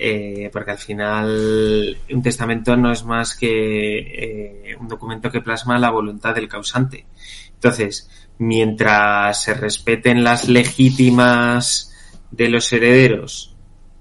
eh, 0.00 0.48
porque 0.52 0.70
al 0.70 0.78
final 0.78 1.98
un 2.10 2.22
testamento 2.22 2.76
no 2.76 2.92
es 2.92 3.04
más 3.04 3.36
que 3.36 3.98
eh, 3.98 4.76
un 4.78 4.86
documento 4.86 5.30
que 5.30 5.40
plasma 5.40 5.78
la 5.78 5.90
voluntad 5.90 6.34
del 6.36 6.48
causante. 6.48 7.06
Entonces, 7.54 8.08
mientras 8.38 9.42
se 9.42 9.54
respeten 9.54 10.22
las 10.22 10.48
legítimas 10.48 11.92
de 12.30 12.48
los 12.48 12.72
herederos, 12.72 13.56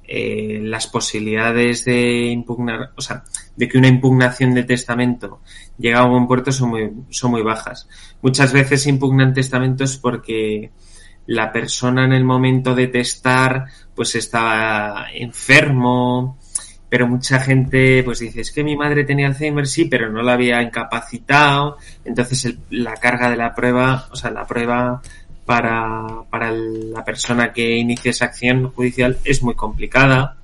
eh, 0.07 0.59
las 0.61 0.85
posibilidades 0.85 1.83
de 1.85 2.27
impugnar, 2.27 2.91
o 2.95 3.01
sea, 3.01 3.23
de 3.55 3.67
que 3.67 3.79
una 3.79 3.87
impugnación 3.87 4.53
de 4.53 4.63
testamento 4.63 5.41
llegue 5.79 5.95
a 5.95 6.05
buen 6.05 6.27
puerto 6.27 6.51
son 6.51 6.69
muy, 6.69 6.91
son 7.09 7.31
muy 7.31 7.41
bajas. 7.41 7.89
Muchas 8.21 8.53
veces 8.53 8.85
impugnan 8.85 9.33
testamentos 9.33 9.97
porque 9.97 10.71
la 11.27 11.51
persona 11.51 12.05
en 12.05 12.13
el 12.13 12.23
momento 12.23 12.73
de 12.73 12.87
testar 12.87 13.65
pues 13.93 14.15
estaba 14.15 15.07
enfermo, 15.13 16.37
pero 16.89 17.07
mucha 17.07 17.39
gente 17.39 18.01
pues 18.03 18.19
dice, 18.19 18.41
es 18.41 18.51
que 18.51 18.63
mi 18.63 18.75
madre 18.75 19.03
tenía 19.03 19.27
Alzheimer, 19.27 19.67
sí, 19.67 19.85
pero 19.85 20.09
no 20.11 20.21
la 20.23 20.33
había 20.33 20.61
incapacitado, 20.61 21.77
entonces 22.05 22.45
el, 22.45 22.59
la 22.69 22.95
carga 22.95 23.29
de 23.29 23.37
la 23.37 23.53
prueba, 23.53 24.07
o 24.11 24.15
sea, 24.15 24.31
la 24.31 24.45
prueba 24.45 25.01
para, 25.45 26.23
para 26.29 26.51
la 26.51 27.03
persona 27.03 27.53
que 27.53 27.77
inicia 27.77 28.11
esa 28.11 28.25
acción 28.25 28.69
judicial 28.69 29.17
es 29.23 29.41
muy 29.43 29.55
complicada. 29.55 30.37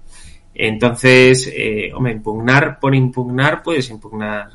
Entonces, 0.55 1.51
eh, 1.53 1.91
hombre, 1.93 2.13
impugnar 2.13 2.79
por 2.79 2.95
impugnar 2.95 3.63
puedes 3.63 3.89
impugnar 3.89 4.49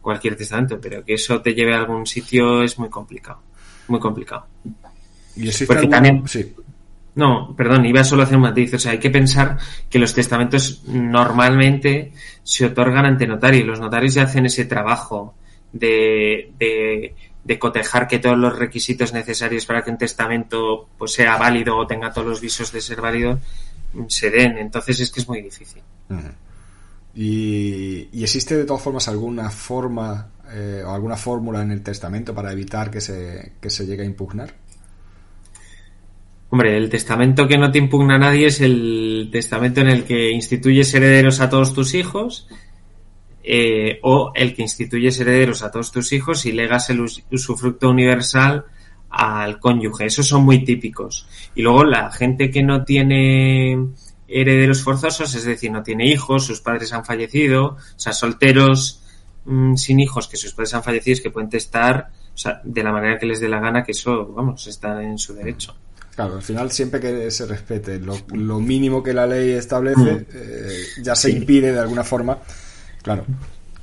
cualquier 0.00 0.36
testamento, 0.36 0.80
pero 0.80 1.04
que 1.04 1.14
eso 1.14 1.42
te 1.42 1.54
lleve 1.54 1.74
a 1.74 1.78
algún 1.78 2.06
sitio 2.06 2.62
es 2.62 2.78
muy 2.78 2.88
complicado. 2.88 3.42
Muy 3.88 4.00
complicado. 4.00 4.46
¿Y 5.36 5.48
existe 5.48 5.66
Porque 5.66 5.80
algún- 5.80 5.90
también- 5.92 6.28
Sí. 6.28 6.54
No, 7.14 7.54
perdón, 7.56 7.84
iba 7.86 8.04
solo 8.04 8.22
a 8.22 8.24
hacer 8.24 8.36
un 8.36 8.42
matiz. 8.44 8.72
O 8.74 8.78
sea, 8.78 8.92
hay 8.92 8.98
que 8.98 9.10
pensar 9.10 9.58
que 9.90 9.98
los 9.98 10.14
testamentos 10.14 10.82
normalmente 10.86 12.12
se 12.44 12.66
otorgan 12.66 13.04
ante 13.04 13.26
notario. 13.26 13.66
Los 13.66 13.80
notarios 13.80 14.14
ya 14.14 14.22
hacen 14.22 14.46
ese 14.46 14.64
trabajo 14.64 15.34
de, 15.72 16.52
de, 16.58 17.14
de 17.44 17.58
cotejar 17.58 18.06
que 18.06 18.20
todos 18.20 18.38
los 18.38 18.56
requisitos 18.56 19.12
necesarios 19.12 19.66
para 19.66 19.82
que 19.82 19.90
un 19.90 19.98
testamento 19.98 20.88
pues 20.96 21.12
sea 21.12 21.36
válido 21.36 21.76
o 21.76 21.86
tenga 21.86 22.12
todos 22.12 22.28
los 22.28 22.40
visos 22.40 22.70
de 22.72 22.80
ser 22.80 23.00
válido 23.00 23.40
mm, 23.92 24.04
se 24.08 24.30
den. 24.30 24.58
Entonces 24.58 25.00
es 25.00 25.10
que 25.10 25.20
es 25.20 25.28
muy 25.28 25.42
difícil. 25.42 25.82
Y 27.14 28.22
existe 28.22 28.56
de 28.56 28.64
todas 28.64 28.82
formas 28.82 29.08
alguna 29.08 29.50
forma 29.50 30.28
eh, 30.52 30.82
o 30.86 30.92
alguna 30.94 31.16
fórmula 31.16 31.62
en 31.62 31.72
el 31.72 31.82
testamento 31.82 32.34
para 32.34 32.52
evitar 32.52 32.90
que 32.90 33.00
se, 33.00 33.52
que 33.60 33.68
se 33.70 33.84
llegue 33.86 34.02
a 34.02 34.06
impugnar? 34.06 34.52
Hombre, 36.50 36.76
el 36.76 36.88
testamento 36.90 37.46
que 37.46 37.56
no 37.58 37.70
te 37.70 37.78
impugna 37.78 38.16
a 38.16 38.18
nadie 38.18 38.46
es 38.46 38.60
el 38.60 39.28
testamento 39.30 39.80
en 39.80 39.88
el 39.88 40.04
que 40.04 40.30
instituyes 40.32 40.92
herederos 40.94 41.40
a 41.40 41.48
todos 41.48 41.72
tus 41.72 41.94
hijos 41.94 42.48
eh, 43.42 44.00
o 44.02 44.32
el 44.34 44.54
que 44.54 44.62
instituyes 44.62 45.18
herederos 45.20 45.62
a 45.62 45.70
todos 45.70 45.92
tus 45.92 46.12
hijos 46.12 46.44
y 46.46 46.52
legas 46.52 46.90
el 46.90 47.00
us- 47.00 47.22
usufructo 47.30 47.88
universal 47.88 48.64
al 49.10 49.60
cónyuge. 49.60 50.06
Esos 50.06 50.26
son 50.26 50.44
muy 50.44 50.64
típicos. 50.64 51.28
Y 51.54 51.62
luego 51.62 51.84
la 51.84 52.10
gente 52.10 52.50
que 52.50 52.62
no 52.64 52.84
tiene 52.84 53.86
herederos 54.26 54.82
forzosos, 54.82 55.34
es 55.34 55.44
decir, 55.44 55.70
no 55.70 55.82
tiene 55.84 56.06
hijos, 56.06 56.46
sus 56.46 56.60
padres 56.60 56.92
han 56.92 57.04
fallecido, 57.04 57.64
o 57.64 57.78
sea, 57.96 58.12
solteros 58.12 59.02
mm, 59.44 59.74
sin 59.76 60.00
hijos 60.00 60.26
que 60.28 60.36
sus 60.36 60.52
padres 60.52 60.74
han 60.74 60.82
fallecido, 60.82 61.14
es 61.14 61.20
que 61.20 61.30
pueden 61.30 61.48
testar 61.48 62.10
o 62.34 62.38
sea, 62.38 62.60
de 62.64 62.82
la 62.82 62.92
manera 62.92 63.18
que 63.18 63.26
les 63.26 63.40
dé 63.40 63.48
la 63.48 63.60
gana, 63.60 63.82
que 63.84 63.92
eso, 63.92 64.26
vamos, 64.32 64.66
está 64.66 65.02
en 65.02 65.18
su 65.18 65.34
derecho. 65.34 65.74
Claro, 66.20 66.36
al 66.36 66.42
final 66.42 66.70
siempre 66.70 67.00
que 67.00 67.30
se 67.30 67.46
respete 67.46 67.98
lo, 67.98 68.14
lo 68.34 68.60
mínimo 68.60 69.02
que 69.02 69.14
la 69.14 69.26
ley 69.26 69.52
establece, 69.52 70.26
eh, 70.34 70.68
ya 71.02 71.14
se 71.14 71.30
Sí. 71.30 71.36
impide 71.38 71.72
de 71.72 71.78
alguna 71.78 72.04
forma. 72.04 72.36
Claro. 73.02 73.24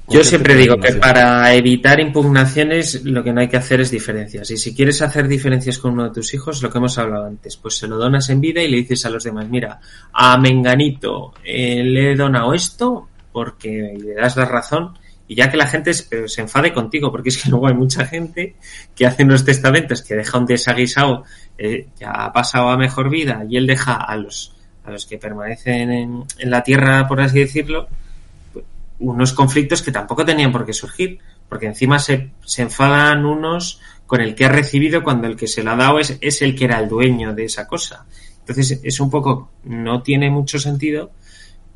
Yo 0.08 0.24
siempre 0.24 0.54
digo 0.54 0.78
que 0.78 0.94
para 0.94 1.52
evitar 1.56 2.00
impugnaciones 2.00 3.04
lo 3.04 3.24
que 3.24 3.34
no 3.34 3.42
hay 3.42 3.48
que 3.48 3.58
hacer 3.58 3.82
es 3.82 3.90
diferencias. 3.90 4.52
Y 4.52 4.58
si 4.58 4.76
quieres 4.76 5.02
hacer 5.02 5.28
diferencias 5.28 5.80
con 5.80 5.94
uno 5.94 6.04
de 6.06 6.12
tus 6.12 6.32
hijos, 6.36 6.62
lo 6.62 6.70
que 6.70 6.78
hemos 6.78 6.96
hablado 7.00 7.26
antes, 7.26 7.58
pues 7.58 7.76
se 7.76 7.88
lo 7.88 7.98
donas 7.98 8.30
en 8.30 8.40
vida 8.40 8.62
y 8.62 8.70
le 8.70 8.78
dices 8.78 9.04
a 9.08 9.10
los 9.10 9.24
demás, 9.24 9.50
mira, 9.50 9.80
a 10.14 10.38
Menganito 10.38 11.34
eh, 11.44 11.84
le 11.84 12.12
he 12.12 12.16
donado 12.16 12.54
esto 12.54 13.10
porque 13.32 13.98
le 14.00 14.14
das 14.14 14.38
la 14.38 14.46
razón 14.46 14.94
y 15.28 15.36
ya 15.36 15.52
que 15.52 15.58
la 15.58 15.68
gente 15.68 15.94
se, 15.94 16.28
se 16.28 16.42
enfade 16.42 16.74
contigo, 16.74 17.12
porque 17.12 17.30
es 17.30 17.42
que 17.42 17.50
luego 17.52 17.68
hay 17.68 17.74
mucha 17.74 18.06
gente 18.06 18.56
que 18.96 19.06
hace 19.06 19.24
unos 19.24 19.44
testamentos 19.44 20.02
que 20.02 20.16
deja 20.16 20.38
un 20.38 20.46
desaguisado, 20.46 21.24
eh, 21.58 21.88
ha 22.06 22.32
pasado 22.32 22.70
a 22.70 22.78
mejor 22.78 23.10
vida 23.10 23.44
y 23.50 23.58
él 23.58 23.68
deja 23.68 23.96
a 23.96 24.16
los, 24.16 24.56
a 24.86 24.92
los 24.92 25.06
que 25.06 25.18
permanecen 25.18 25.92
en, 25.92 26.26
la 26.40 26.64
tierra, 26.64 27.08
por 27.08 27.20
así 27.20 27.40
decirlo, 27.40 27.88
unos 29.00 29.34
conflictos 29.34 29.82
que 29.82 29.92
tampoco 29.92 30.26
tenían 30.26 30.52
por 30.52 30.66
qué 30.66 30.74
surgir, 30.74 31.20
porque 31.50 31.68
encima 31.68 32.00
se, 32.00 32.32
se 32.44 32.64
enfadan 32.64 33.26
unos 33.26 33.80
con 34.06 34.22
el 34.22 34.34
que 34.34 34.46
ha 34.46 34.50
recibido 34.50 35.04
cuando 35.04 35.28
el 35.28 35.36
que 35.36 35.48
se 35.48 35.64
lo 35.64 35.72
ha 35.72 35.76
dado 35.76 36.00
es, 36.00 36.18
es 36.22 36.42
el 36.42 36.56
que 36.56 36.66
era 36.66 36.80
el 36.80 36.88
dueño 36.88 37.34
de 37.34 37.46
esa 37.46 37.68
cosa. 37.68 38.06
Entonces 38.40 38.80
es 38.82 39.00
un 39.02 39.10
poco, 39.10 39.52
no 39.66 40.02
tiene 40.02 40.32
mucho 40.32 40.58
sentido, 40.58 41.12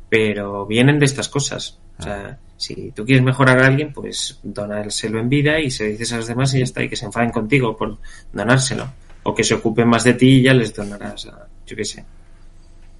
pero 0.08 0.66
vienen 0.66 0.98
de 0.98 1.04
estas 1.04 1.28
cosas. 1.28 1.78
O 1.98 2.02
sea, 2.02 2.38
si 2.62 2.92
tú 2.92 3.04
quieres 3.04 3.24
mejorar 3.24 3.62
a 3.62 3.66
alguien, 3.66 3.92
pues 3.92 4.38
donárselo 4.42 5.18
en 5.18 5.28
vida 5.28 5.58
y 5.58 5.70
se 5.70 5.84
lo 5.84 5.90
dices 5.90 6.12
a 6.12 6.16
los 6.18 6.26
demás 6.26 6.54
y 6.54 6.58
ya 6.58 6.64
está, 6.64 6.82
y 6.82 6.88
que 6.88 6.96
se 6.96 7.06
enfaden 7.06 7.30
contigo 7.30 7.76
por 7.76 7.98
donárselo. 8.32 8.88
O 9.24 9.34
que 9.34 9.44
se 9.44 9.54
ocupen 9.54 9.88
más 9.88 10.04
de 10.04 10.14
ti 10.14 10.38
y 10.38 10.42
ya 10.42 10.54
les 10.54 10.74
donarás 10.74 11.26
a, 11.26 11.46
yo 11.66 11.76
qué 11.76 11.84
sé. 11.84 12.04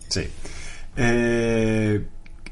Sí. 0.08 0.22
Eh, 0.96 2.04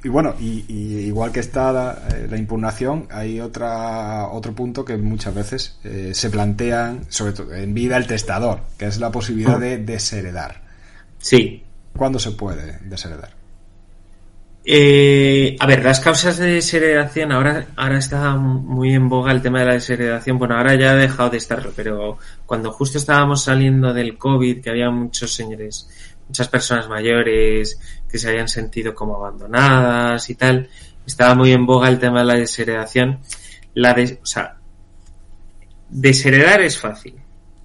y 0.03 0.09
bueno, 0.09 0.35
y, 0.41 0.65
y 0.67 0.99
igual 1.07 1.31
que 1.31 1.41
está 1.41 1.73
la, 1.73 2.03
eh, 2.11 2.27
la 2.29 2.37
impugnación, 2.37 3.07
hay 3.11 3.41
otra 3.41 4.29
otro 4.29 4.55
punto 4.55 4.85
que 4.85 4.97
muchas 4.97 5.35
veces 5.35 5.79
eh, 5.85 6.13
se 6.15 6.31
plantean, 6.31 7.05
sobre 7.09 7.33
todo 7.33 7.55
en 7.55 7.75
vida, 7.75 7.97
el 7.97 8.07
testador, 8.07 8.61
que 8.79 8.87
es 8.87 8.99
la 8.99 9.11
posibilidad 9.11 9.59
de 9.59 9.79
desheredar. 9.79 10.63
Sí, 11.19 11.65
¿Cuándo 11.97 12.19
se 12.19 12.31
puede 12.33 12.79
desheredar? 12.85 13.40
Eh, 14.65 15.57
a 15.59 15.67
ver, 15.67 15.83
las 15.83 16.01
causas 16.01 16.37
de 16.37 16.47
desheredación, 16.53 17.33
ahora, 17.33 17.67
ahora 17.77 17.99
está 17.99 18.37
muy 18.37 18.93
en 18.95 19.09
boga 19.09 19.33
el 19.33 19.41
tema 19.41 19.61
de 19.61 19.67
la 19.67 19.75
desheredación. 19.75 20.39
Bueno, 20.39 20.57
ahora 20.57 20.75
ya 20.75 20.93
ha 20.93 20.97
dejado 20.97 21.31
de 21.31 21.39
estarlo, 21.39 21.73
pero 21.75 22.19
cuando 22.47 22.71
justo 22.71 22.99
estábamos 22.99 23.45
saliendo 23.45 23.93
del 23.95 24.19
COVID, 24.19 24.61
que 24.63 24.71
había 24.71 24.91
muchos 24.91 25.33
señores, 25.33 25.89
muchas 26.29 26.49
personas 26.49 26.89
mayores 26.89 27.81
que 28.09 28.19
se 28.19 28.29
habían 28.29 28.49
sentido 28.49 28.95
como 28.95 29.17
abandonadas 29.17 30.29
y 30.29 30.35
tal, 30.35 30.69
estaba 31.07 31.35
muy 31.35 31.53
en 31.53 31.65
boga 31.67 31.89
el 31.89 31.99
tema 31.99 32.21
de 32.21 32.27
la 32.27 32.35
desheredación. 32.35 33.19
La 33.75 33.95
des- 33.95 34.19
o 34.23 34.27
sea, 34.27 34.57
desheredar 35.89 36.61
es 36.61 36.79
fácil, 36.79 37.15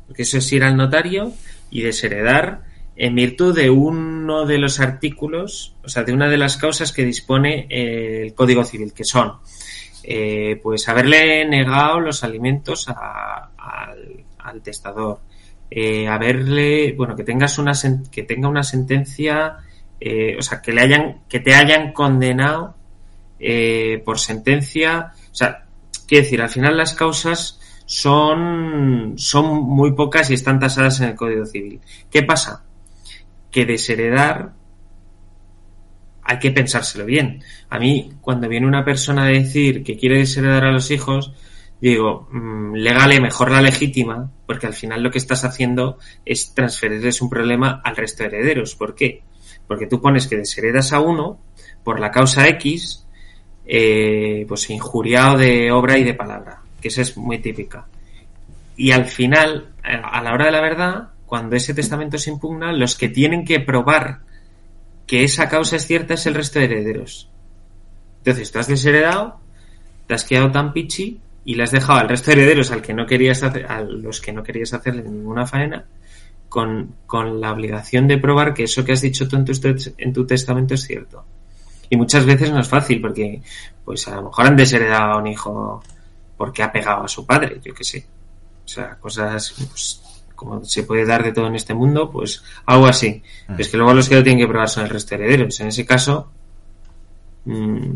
porque 0.07 0.23
eso 0.23 0.37
es 0.37 0.51
ir 0.53 0.63
al 0.63 0.77
notario 0.77 1.33
y 1.69 1.81
desheredar 1.81 2.61
en 2.97 3.15
virtud 3.15 3.55
de 3.55 3.69
uno 3.69 4.45
de 4.45 4.57
los 4.57 4.79
artículos, 4.79 5.75
o 5.83 5.89
sea, 5.89 6.03
de 6.03 6.13
una 6.13 6.29
de 6.29 6.37
las 6.37 6.57
causas 6.57 6.91
que 6.93 7.03
dispone 7.03 7.67
eh, 7.69 8.21
el 8.23 8.33
Código 8.33 8.63
Civil, 8.63 8.93
que 8.93 9.03
son, 9.03 9.33
eh, 10.03 10.59
pues, 10.63 10.87
haberle 10.87 11.45
negado 11.45 11.99
los 11.99 12.23
alimentos 12.23 12.87
a- 12.89 13.49
al, 14.39 14.61
testador, 14.61 15.19
eh, 15.69 16.07
haberle, 16.07 16.93
bueno, 16.93 17.15
que 17.15 17.23
tengas 17.23 17.57
una 17.57 17.73
que 18.11 18.23
tenga 18.23 18.47
una 18.47 18.63
sentencia, 18.63 19.57
eh, 19.99 20.35
o 20.37 20.41
sea, 20.41 20.61
que 20.61 20.71
le 20.71 20.81
hayan, 20.81 21.21
que 21.27 21.39
te 21.39 21.53
hayan 21.55 21.91
condenado 21.91 22.75
por 24.05 24.17
sentencia, 24.19 25.11
o 25.31 25.35
sea, 25.35 25.65
quiero 26.07 26.23
decir, 26.23 26.41
al 26.41 26.49
final 26.49 26.77
las 26.77 26.93
causas 26.93 27.59
son, 27.85 29.13
son 29.17 29.63
muy 29.63 29.91
pocas 29.93 30.29
y 30.31 30.33
están 30.35 30.59
tasadas 30.59 31.01
en 31.01 31.09
el 31.09 31.15
Código 31.15 31.45
Civil. 31.45 31.79
¿Qué 32.09 32.23
pasa? 32.23 32.63
Que 33.55 33.65
desheredar 33.65 34.51
hay 36.23 36.39
que 36.39 36.51
pensárselo 36.51 37.05
bien. 37.05 37.41
A 37.69 37.79
mí, 37.79 38.11
cuando 38.19 38.49
viene 38.49 38.67
una 38.67 38.83
persona 38.83 39.23
a 39.23 39.27
decir 39.27 39.81
que 39.81 39.95
quiere 39.95 40.17
desheredar 40.17 40.65
a 40.65 40.73
los 40.73 40.91
hijos, 40.91 41.31
digo, 41.79 42.27
mmm, 42.33 42.73
legale 42.73 43.21
mejor 43.21 43.51
la 43.51 43.61
legítima, 43.61 44.29
porque 44.45 44.67
al 44.67 44.73
final 44.73 45.01
lo 45.01 45.09
que 45.09 45.19
estás 45.19 45.45
haciendo 45.45 45.99
es 46.25 46.53
transferirles 46.53 47.21
un 47.21 47.29
problema 47.29 47.79
al 47.81 47.95
resto 47.95 48.23
de 48.23 48.27
herederos. 48.27 48.75
¿Por 48.75 48.93
qué? 48.93 49.23
Porque 49.69 49.87
tú 49.87 50.01
pones 50.01 50.27
que 50.27 50.35
desheredas 50.35 50.91
a 50.91 50.99
uno 50.99 51.39
por 51.81 52.01
la 52.01 52.11
causa 52.11 52.49
X, 52.49 53.07
eh, 53.65 54.43
pues 54.49 54.69
injuriado 54.69 55.37
de 55.37 55.71
obra 55.71 55.97
y 55.97 56.03
de 56.03 56.13
palabra, 56.13 56.59
que 56.81 56.89
esa 56.89 57.03
es 57.03 57.15
muy 57.15 57.39
típica. 57.39 57.87
Y 58.75 58.91
al 58.91 59.05
final, 59.05 59.69
a 59.81 60.21
la 60.21 60.33
hora 60.33 60.47
de 60.47 60.51
la 60.51 60.59
verdad, 60.59 61.14
cuando 61.25 61.55
ese 61.55 61.73
testamento 61.73 62.17
se 62.17 62.29
impugna, 62.29 62.71
los 62.71 62.95
que 62.95 63.09
tienen 63.09 63.45
que 63.45 63.59
probar 63.59 64.19
que 65.07 65.23
esa 65.23 65.49
causa 65.49 65.75
es 65.75 65.85
cierta 65.85 66.15
es 66.15 66.25
el 66.25 66.35
resto 66.35 66.59
de 66.59 66.65
herederos. 66.65 67.29
Entonces, 68.19 68.51
tú 68.51 68.59
has 68.59 68.67
desheredado, 68.67 69.39
te 70.07 70.13
has 70.13 70.23
quedado 70.23 70.51
tan 70.51 70.73
pichi 70.73 71.19
y 71.43 71.55
le 71.55 71.63
has 71.63 71.71
dejado 71.71 71.99
al 71.99 72.09
resto 72.09 72.31
de 72.31 72.37
herederos 72.37 72.71
al 72.71 72.81
que 72.81 72.93
no 72.93 73.05
querías 73.05 73.43
hacer, 73.43 73.65
a 73.67 73.81
los 73.81 74.19
que 74.19 74.33
no 74.33 74.43
querías 74.43 74.73
hacerle 74.73 75.03
ninguna 75.03 75.45
faena, 75.45 75.85
con, 76.49 76.95
con 77.05 77.39
la 77.39 77.51
obligación 77.51 78.07
de 78.07 78.17
probar 78.17 78.53
que 78.53 78.63
eso 78.63 78.83
que 78.83 78.93
has 78.93 79.01
dicho 79.01 79.27
tú 79.27 79.35
en 79.35 79.45
tu, 79.45 79.53
en 79.97 80.13
tu 80.13 80.25
testamento 80.25 80.73
es 80.73 80.83
cierto. 80.83 81.25
Y 81.89 81.97
muchas 81.97 82.25
veces 82.25 82.51
no 82.51 82.59
es 82.59 82.67
fácil 82.67 82.99
porque, 82.99 83.41
pues 83.83 84.07
a 84.07 84.15
lo 84.15 84.23
mejor 84.23 84.47
han 84.47 84.55
desheredado 84.55 85.13
a 85.13 85.17
un 85.17 85.27
hijo 85.27 85.83
porque 86.37 86.63
ha 86.63 86.71
pegado 86.71 87.03
a 87.03 87.07
su 87.07 87.25
padre, 87.25 87.59
yo 87.63 87.73
qué 87.73 87.83
sé. 87.83 88.05
O 88.63 88.67
sea, 88.67 88.95
cosas 88.95 89.53
pues, 89.69 90.01
como 90.35 90.63
se 90.63 90.83
puede 90.83 91.05
dar 91.05 91.23
de 91.23 91.31
todo 91.31 91.47
en 91.47 91.55
este 91.55 91.73
mundo, 91.73 92.09
pues 92.11 92.43
algo 92.65 92.85
así. 92.85 93.21
Pero 93.47 93.59
es 93.59 93.69
que 93.69 93.77
luego 93.77 93.93
los 93.93 94.09
que 94.09 94.15
lo 94.15 94.23
tienen 94.23 94.39
que 94.39 94.47
probar 94.47 94.69
son 94.69 94.83
el 94.83 94.89
resto 94.89 95.15
de 95.15 95.23
herederos. 95.23 95.59
En 95.59 95.67
ese 95.67 95.85
caso, 95.85 96.31
mmm, 97.45 97.95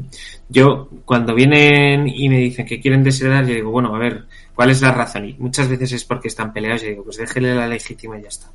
yo 0.49 0.89
cuando 1.05 1.35
vienen 1.35 2.07
y 2.07 2.29
me 2.29 2.37
dicen 2.37 2.65
que 2.65 2.79
quieren 2.79 3.03
desheredar, 3.03 3.45
yo 3.45 3.53
digo, 3.53 3.71
bueno, 3.71 3.95
a 3.95 3.99
ver, 3.99 4.25
¿cuál 4.55 4.71
es 4.71 4.81
la 4.81 4.91
razón? 4.91 5.25
Y 5.25 5.33
muchas 5.39 5.67
veces 5.67 5.91
es 5.91 6.05
porque 6.05 6.27
están 6.27 6.53
peleados. 6.53 6.81
Yo 6.81 6.89
digo, 6.89 7.03
pues 7.03 7.17
déjele 7.17 7.53
la 7.55 7.67
legítima 7.67 8.17
y 8.17 8.23
ya 8.23 8.29
está. 8.29 8.47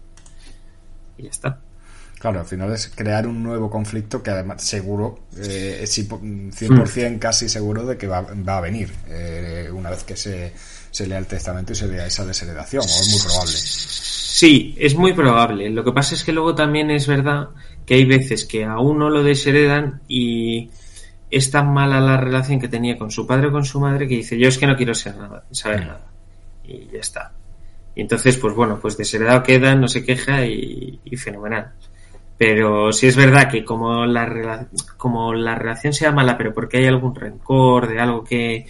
Y 1.18 1.24
ya 1.24 1.30
está. 1.30 1.60
Claro, 2.24 2.40
al 2.40 2.46
final 2.46 2.72
es 2.72 2.88
crear 2.88 3.26
un 3.26 3.42
nuevo 3.42 3.68
conflicto 3.68 4.22
que 4.22 4.30
además 4.30 4.62
seguro, 4.62 5.26
eh, 5.36 5.80
es 5.82 5.98
100% 5.98 7.18
casi 7.18 7.50
seguro 7.50 7.84
de 7.84 7.98
que 7.98 8.06
va, 8.06 8.22
va 8.22 8.56
a 8.56 8.60
venir 8.62 8.90
eh, 9.08 9.68
una 9.70 9.90
vez 9.90 10.04
que 10.04 10.16
se, 10.16 10.54
se 10.94 11.08
lea 11.08 11.18
el 11.18 11.26
testamento 11.26 11.72
y 11.72 11.74
se 11.74 11.88
vea 11.88 12.06
esa 12.06 12.24
desheredación, 12.24 12.82
o 12.82 12.86
es 12.86 13.10
muy 13.10 13.20
probable. 13.20 13.52
Sí, 13.52 14.76
es 14.78 14.94
muy 14.94 15.12
probable. 15.12 15.68
Lo 15.70 15.82
que 15.82 15.90
pasa 15.90 16.14
es 16.14 16.22
que 16.22 16.30
luego 16.30 16.54
también 16.54 16.88
es 16.92 17.08
verdad 17.08 17.48
que 17.84 17.94
hay 17.94 18.04
veces 18.04 18.44
que 18.44 18.64
a 18.64 18.78
uno 18.78 19.10
lo 19.10 19.24
desheredan 19.24 20.02
y 20.06 20.70
es 21.32 21.50
tan 21.50 21.74
mala 21.74 22.00
la 22.00 22.16
relación 22.16 22.60
que 22.60 22.68
tenía 22.68 22.96
con 22.96 23.10
su 23.10 23.26
padre 23.26 23.48
o 23.48 23.50
con 23.50 23.64
su 23.64 23.80
madre 23.80 24.06
que 24.06 24.14
dice 24.14 24.38
yo 24.38 24.48
es 24.48 24.56
que 24.56 24.68
no 24.68 24.76
quiero 24.76 24.94
ser 24.94 25.16
nada, 25.16 25.42
saber 25.50 25.80
mm. 25.82 25.86
nada. 25.88 26.06
Y 26.62 26.86
ya 26.92 27.00
está. 27.00 27.32
Y 27.96 28.00
entonces, 28.00 28.36
pues 28.36 28.54
bueno, 28.54 28.78
pues 28.80 28.96
desheredado 28.96 29.42
queda, 29.42 29.74
no 29.74 29.88
se 29.88 30.04
queja 30.04 30.46
y, 30.46 31.00
fenomenal. 31.16 31.72
Pero 32.38 32.92
si 32.92 33.08
es 33.08 33.16
verdad 33.16 33.50
que 33.50 33.64
como 33.64 34.06
la, 34.06 34.68
como 34.96 35.34
la 35.34 35.56
relación 35.56 35.92
sea 35.92 36.12
mala, 36.12 36.38
pero 36.38 36.54
porque 36.54 36.76
hay 36.76 36.86
algún 36.86 37.16
rencor 37.16 37.88
de 37.88 38.00
algo 38.00 38.22
que, 38.22 38.66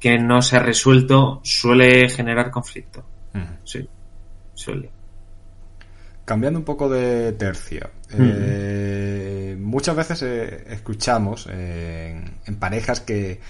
que 0.00 0.18
no 0.18 0.40
se 0.40 0.56
ha 0.56 0.60
resuelto, 0.60 1.40
suele 1.44 2.08
generar 2.08 2.50
conflicto. 2.50 3.04
Sí, 3.64 3.86
suele. 4.54 4.90
Cambiando 6.24 6.58
un 6.58 6.64
poco 6.64 6.88
de 6.88 7.32
tercio. 7.32 7.90
Eh, 8.18 9.56
muchas 9.60 9.94
veces 9.94 10.22
eh, 10.22 10.64
escuchamos 10.70 11.46
en, 11.48 12.56
parejas 12.58 13.00
que, 13.00 13.40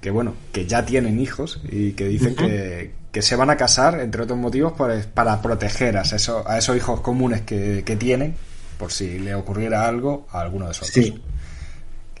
que, 0.00 0.10
bueno, 0.10 0.34
que 0.52 0.66
ya 0.66 0.84
tienen 0.84 1.20
hijos 1.20 1.62
y 1.70 1.92
que 1.92 2.08
dicen 2.08 2.34
que, 2.34 2.92
que, 3.12 3.22
se 3.22 3.36
van 3.36 3.50
a 3.50 3.56
casar, 3.56 4.00
entre 4.00 4.22
otros 4.22 4.38
motivos, 4.38 4.74
pues, 4.76 5.06
para 5.06 5.40
proteger 5.40 5.96
a, 5.96 6.02
a 6.02 6.58
esos 6.58 6.76
hijos 6.76 7.00
comunes 7.00 7.42
que, 7.42 7.96
tienen, 7.98 8.34
por 8.76 8.90
si 8.90 9.20
le 9.20 9.34
ocurriera 9.34 9.86
algo 9.86 10.26
a 10.32 10.40
alguno 10.40 10.66
de 10.66 10.72
esos 10.72 10.88
sí. 10.88 11.22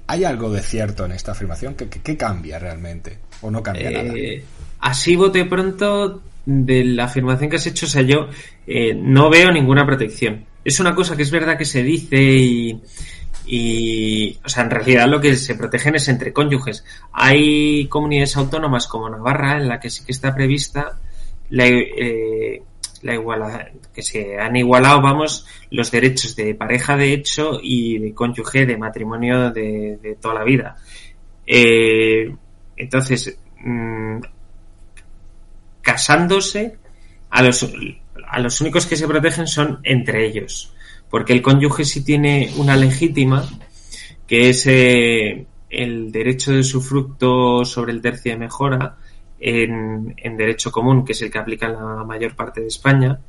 ¿Hay 0.06 0.24
algo 0.24 0.50
de 0.50 0.62
cierto 0.62 1.04
en 1.04 1.12
esta 1.12 1.32
afirmación? 1.32 1.74
¿Qué, 1.74 2.16
cambia 2.16 2.58
realmente? 2.58 3.18
¿O 3.40 3.50
no 3.50 3.62
cambia 3.62 3.90
nada? 3.90 4.12
Eh, 4.14 4.44
así 4.80 5.16
bote 5.16 5.44
pronto 5.44 6.22
de 6.44 6.84
la 6.84 7.04
afirmación 7.04 7.50
que 7.50 7.56
has 7.56 7.66
hecho, 7.66 7.86
o 7.86 7.88
sea, 7.88 8.02
yo 8.02 8.28
eh, 8.66 8.94
no 8.94 9.28
veo 9.28 9.50
ninguna 9.50 9.84
protección. 9.84 10.44
Es 10.64 10.78
una 10.78 10.94
cosa 10.94 11.16
que 11.16 11.22
es 11.22 11.30
verdad 11.30 11.58
que 11.58 11.64
se 11.64 11.82
dice 11.82 12.16
y, 12.16 12.80
y, 13.46 14.38
o 14.44 14.48
sea, 14.48 14.64
en 14.64 14.70
realidad 14.70 15.08
lo 15.08 15.20
que 15.20 15.36
se 15.36 15.56
protegen 15.56 15.96
es 15.96 16.08
entre 16.08 16.32
cónyuges. 16.32 16.84
Hay 17.12 17.88
comunidades 17.88 18.36
autónomas 18.36 18.86
como 18.86 19.10
Navarra 19.10 19.56
en 19.56 19.68
la 19.68 19.80
que 19.80 19.90
sí 19.90 20.04
que 20.04 20.12
está 20.12 20.34
prevista 20.34 20.98
la, 21.50 21.66
eh, 21.66 22.62
la 23.02 23.14
iguala, 23.14 23.70
que 23.94 24.02
se 24.02 24.38
han 24.38 24.56
igualado, 24.56 25.00
vamos, 25.02 25.46
los 25.70 25.90
derechos 25.90 26.36
de 26.36 26.54
pareja 26.54 26.96
de 26.96 27.12
hecho 27.12 27.58
y 27.62 27.98
de 27.98 28.14
cónyuge 28.14 28.66
de 28.66 28.76
matrimonio 28.76 29.50
de, 29.50 30.16
toda 30.20 30.34
la 30.34 30.44
vida. 30.44 30.76
Eh, 31.46 32.34
entonces, 32.76 33.38
mm, 33.60 34.18
casándose, 35.82 36.78
a 37.30 37.42
los, 37.42 37.70
a 38.28 38.40
los 38.40 38.60
únicos 38.60 38.86
que 38.86 38.96
se 38.96 39.06
protegen 39.06 39.46
son 39.46 39.80
entre 39.82 40.26
ellos. 40.26 40.72
Porque 41.10 41.32
el 41.32 41.42
cónyuge 41.42 41.84
sí 41.84 42.04
tiene 42.04 42.50
una 42.56 42.76
legítima, 42.76 43.48
que 44.26 44.50
es 44.50 44.66
eh, 44.66 45.46
el 45.70 46.10
derecho 46.10 46.52
de 46.52 46.64
su 46.64 46.80
fruto 46.80 47.64
sobre 47.64 47.92
el 47.92 48.00
tercio 48.00 48.32
de 48.32 48.38
mejora, 48.38 48.96
en, 49.46 50.36
derecho 50.36 50.72
común, 50.72 51.04
que 51.04 51.12
es 51.12 51.22
el 51.22 51.30
que 51.30 51.38
aplica 51.38 51.66
en 51.66 51.74
la 51.74 52.04
mayor 52.04 52.34
parte 52.34 52.60
de 52.60 52.66
España, 52.66 53.20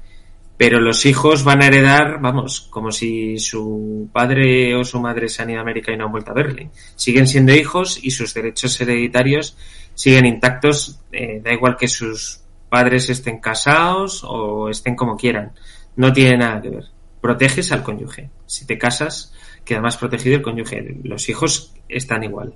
pero 0.58 0.80
los 0.82 1.06
hijos 1.06 1.44
van 1.44 1.62
a 1.62 1.68
heredar, 1.68 2.20
vamos, 2.20 2.68
como 2.72 2.92
si 2.92 3.38
su 3.38 4.10
padre 4.12 4.76
o 4.76 4.84
su 4.84 5.00
madre 5.00 5.30
se 5.30 5.44
han 5.44 5.52
ido 5.52 5.60
a 5.60 5.62
América 5.62 5.92
y 5.92 5.98
no 5.98 6.06
han 6.06 6.12
vuelto 6.12 6.32
a 6.32 6.34
verle. 6.34 6.72
Siguen 6.96 7.28
siendo 7.28 7.54
hijos 7.54 8.00
y 8.02 8.10
sus 8.10 8.34
derechos 8.34 8.82
hereditarios 8.82 9.56
siguen 9.94 10.26
intactos, 10.26 11.00
eh, 11.12 11.40
da 11.44 11.54
igual 11.54 11.78
que 11.78 11.88
sus 11.88 12.42
padres 12.68 13.10
estén 13.12 13.40
casados 13.40 14.24
o 14.28 14.70
estén 14.70 14.96
como 14.96 15.18
quieran. 15.18 15.52
No 15.96 16.12
tiene 16.12 16.38
nada 16.38 16.62
que 16.62 16.70
ver. 16.70 16.86
Proteges 17.22 17.72
al 17.72 17.84
cónyuge. 17.84 18.32
Si 18.48 18.66
te 18.66 18.80
casas, 18.80 19.34
queda 19.64 19.82
más 19.82 19.98
protegido 19.98 20.38
el 20.38 20.42
cónyuge. 20.42 20.98
Los 21.04 21.30
hijos 21.30 21.76
están 21.88 22.24
igual. 22.24 22.56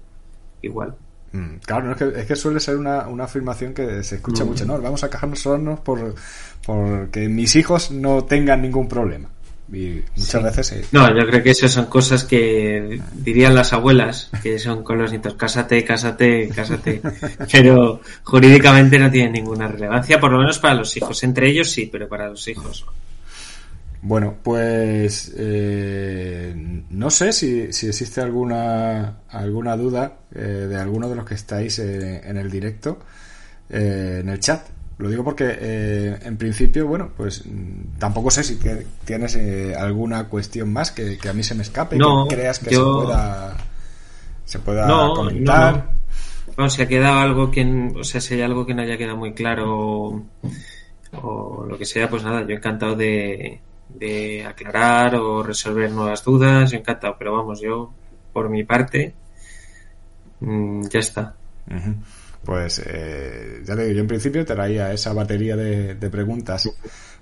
Igual. 0.64 0.96
Mm, 1.34 1.56
claro, 1.66 1.92
es, 1.92 1.98
que, 1.98 2.20
es 2.22 2.26
que 2.26 2.36
suele 2.36 2.60
ser 2.60 2.76
una, 2.76 3.08
una 3.08 3.24
afirmación 3.24 3.74
que 3.74 4.04
se 4.04 4.16
escucha 4.16 4.44
mm. 4.44 4.48
mucho, 4.48 4.66
¿no? 4.66 4.82
Vamos 4.82 5.04
a 5.04 5.10
casarnos 5.10 5.80
por, 5.80 6.16
que 7.12 7.28
mis 7.30 7.56
hijos 7.56 7.92
no 7.92 8.24
tengan 8.26 8.62
ningún 8.62 8.88
problema. 8.88 9.30
Y 9.72 10.02
muchas 10.18 10.44
veces... 10.44 10.88
No, 10.92 11.08
yo 11.18 11.26
creo 11.26 11.42
que 11.42 11.52
esas 11.52 11.72
son 11.72 11.86
cosas 11.86 12.26
que 12.26 13.02
dirían 13.14 13.56
las 13.56 13.72
abuelas, 13.72 14.30
que 14.44 14.60
son 14.60 14.84
con 14.84 14.98
los 14.98 15.12
nietos, 15.12 15.36
cásate, 15.36 15.86
cásate, 15.86 16.50
cásate. 16.50 17.02
Pero 17.52 18.02
jurídicamente 18.24 19.00
no 19.00 19.10
tienen 19.10 19.32
ninguna 19.32 19.70
relevancia, 19.70 20.20
por 20.20 20.32
lo 20.32 20.40
menos 20.40 20.60
para 20.60 20.74
los 20.74 20.98
hijos. 20.98 21.24
Entre 21.24 21.50
ellos 21.50 21.72
sí, 21.72 21.88
pero 21.90 22.10
para 22.10 22.28
los 22.28 22.46
hijos 22.50 22.86
bueno, 24.04 24.36
pues 24.42 25.32
eh, 25.38 26.54
no 26.90 27.12
sé 27.12 27.32
si, 27.34 27.72
si, 27.72 27.88
existe 27.88 28.20
alguna, 28.20 29.20
alguna 29.30 29.78
duda 29.78 30.18
eh, 30.34 30.40
de 30.40 30.76
alguno 30.76 31.08
de 31.08 31.16
los 31.16 31.26
que 31.26 31.36
estáis 31.36 31.78
eh, 31.78 32.22
en 32.26 32.38
el 32.38 32.50
directo, 32.50 32.98
en 33.70 34.28
el 34.28 34.40
chat. 34.40 34.68
Lo 34.98 35.10
digo 35.10 35.24
porque 35.24 36.20
en 36.22 36.38
principio, 36.38 36.86
bueno, 36.86 37.12
pues 37.18 37.44
tampoco 37.98 38.30
sé 38.30 38.44
si 38.44 38.60
tienes 39.04 39.36
alguna 39.76 40.26
cuestión 40.26 40.72
más 40.72 40.92
que, 40.92 41.18
a 41.28 41.34
mí 41.34 41.42
se 41.42 41.56
me 41.56 41.64
escape 41.64 41.96
y 41.96 42.00
que 42.00 42.36
creas 42.36 42.60
que 42.60 42.70
se 42.70 42.82
pueda, 42.82 43.58
se 44.46 44.60
pueda 44.60 45.14
comentar. 45.16 45.94
No, 46.56 46.70
si 46.70 46.84
ha 46.84 46.88
quedado 46.88 47.18
algo 47.18 47.50
que, 47.50 47.92
o 47.96 48.04
sea, 48.04 48.22
si 48.22 48.36
hay 48.36 48.42
algo 48.42 48.66
que 48.66 48.76
no 48.76 48.84
haya 48.84 48.98
quedado 48.98 49.18
muy 49.18 49.34
claro 49.34 50.24
o 51.14 51.66
lo 51.68 51.78
que 51.80 51.86
sea, 51.86 52.08
pues 52.08 52.24
nada, 52.24 52.42
yo 52.42 52.50
he 52.50 52.58
encantado 52.58 52.96
de, 52.96 53.60
de 53.96 54.46
aclarar 54.46 55.16
o 55.16 55.44
resolver 55.44 55.92
nuevas 55.92 56.24
dudas, 56.24 56.74
encantado, 56.74 57.16
pero 57.18 57.34
vamos, 57.34 57.62
yo 57.62 57.94
por 58.34 58.50
mi 58.50 58.64
parte 58.64 59.14
mm, 60.40 60.88
ya 60.88 61.00
está. 61.00 61.36
Pues 62.44 62.82
eh, 62.86 63.62
ya 63.64 63.76
te 63.76 63.84
digo, 63.84 63.96
yo 63.96 64.02
en 64.02 64.08
principio 64.08 64.46
te 64.46 64.56
traía 64.56 64.92
esa 64.92 65.14
batería 65.14 65.56
de, 65.56 66.10
preguntas 66.10 66.70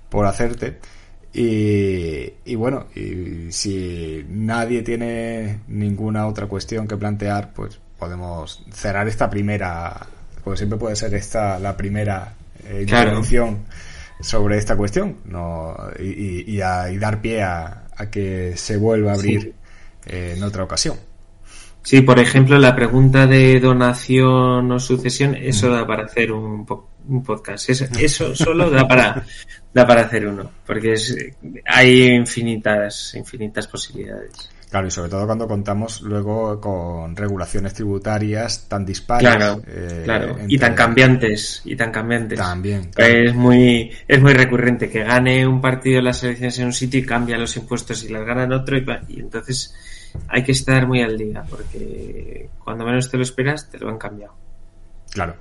por 0.08 0.26
hacerte. 0.26 0.78
Y, 1.32 2.32
y, 2.44 2.54
bueno, 2.56 2.86
y 2.94 3.52
si 3.52 4.24
nadie 4.28 4.82
tiene 4.82 5.60
ninguna 5.68 6.26
otra 6.26 6.46
cuestión 6.46 6.88
que 6.88 6.96
plantear, 6.96 7.52
pues 7.52 7.78
podemos 7.98 8.64
cerrar 8.72 9.06
esta 9.06 9.30
primera, 9.30 10.06
pues 10.42 10.58
siempre 10.58 10.78
puede 10.78 10.96
ser 10.96 11.14
esta 11.14 11.58
la 11.58 11.76
primera 11.76 12.34
eh, 12.64 12.80
intervención 12.82 13.58
sobre 14.20 14.58
esta 14.58 14.76
cuestión 14.76 15.16
no, 15.24 15.76
y, 15.98 16.50
y, 16.50 16.60
a, 16.60 16.86
dar 16.98 17.20
pie 17.20 17.42
a, 17.42 17.86
que 18.10 18.54
se 18.56 18.76
vuelva 18.76 19.12
a 19.12 19.14
abrir 19.14 19.54
eh, 20.06 20.34
en 20.36 20.42
otra 20.42 20.64
ocasión. 20.64 20.96
Sí, 21.82 22.02
por 22.02 22.18
ejemplo, 22.18 22.58
la 22.58 22.74
pregunta 22.74 23.26
de 23.26 23.58
donación 23.60 24.70
o 24.70 24.78
sucesión, 24.78 25.34
eso 25.34 25.68
mm. 25.68 25.72
da 25.72 25.86
para 25.86 26.04
hacer 26.04 26.32
un, 26.32 26.66
un 27.08 27.22
podcast. 27.22 27.68
Eso, 27.98 28.34
solo 28.34 28.70
da 28.70 28.86
para, 28.86 29.24
da 29.72 29.86
para 29.86 30.02
hacer 30.02 30.26
uno, 30.26 30.50
porque 30.66 30.92
es, 30.92 31.16
hay 31.66 32.08
infinitas, 32.08 33.14
infinitas 33.14 33.66
posibilidades. 33.66 34.50
Claro, 34.70 34.86
y 34.86 34.90
sobre 34.92 35.10
todo 35.10 35.26
cuando 35.26 35.48
contamos 35.48 36.00
luego 36.02 36.60
con 36.60 37.16
regulaciones 37.16 37.74
tributarias 37.74 38.68
tan 38.68 38.86
dispares. 38.86 39.28
Claro, 39.28 39.60
eh, 39.66 40.02
claro. 40.04 40.36
Y 40.46 40.58
tan 40.58 40.74
cambiantes, 40.74 41.62
y 41.64 41.74
tan 41.74 41.90
cambiantes. 41.90 42.38
También. 42.38 42.90
Es 42.96 43.34
muy, 43.34 43.90
es 44.06 44.22
muy 44.22 44.32
recurrente 44.32 44.88
que 44.88 45.02
gane 45.02 45.44
un 45.44 45.60
partido 45.60 45.98
en 45.98 46.04
las 46.04 46.22
elecciones 46.22 46.58
en 46.60 46.66
un 46.66 46.72
sitio 46.72 47.00
y 47.00 47.04
cambia 47.04 47.36
los 47.36 47.56
impuestos 47.56 48.04
y 48.04 48.10
las 48.10 48.24
gana 48.24 48.44
en 48.44 48.52
otro 48.52 48.78
y, 48.78 48.86
y 49.08 49.18
entonces 49.18 49.74
hay 50.28 50.44
que 50.44 50.52
estar 50.52 50.86
muy 50.86 51.02
al 51.02 51.18
día 51.18 51.42
porque 51.48 52.48
cuando 52.62 52.84
menos 52.84 53.10
te 53.10 53.16
lo 53.16 53.24
esperas 53.24 53.68
te 53.68 53.78
lo 53.78 53.88
han 53.88 53.98
cambiado. 53.98 54.34
Claro. 55.10 55.34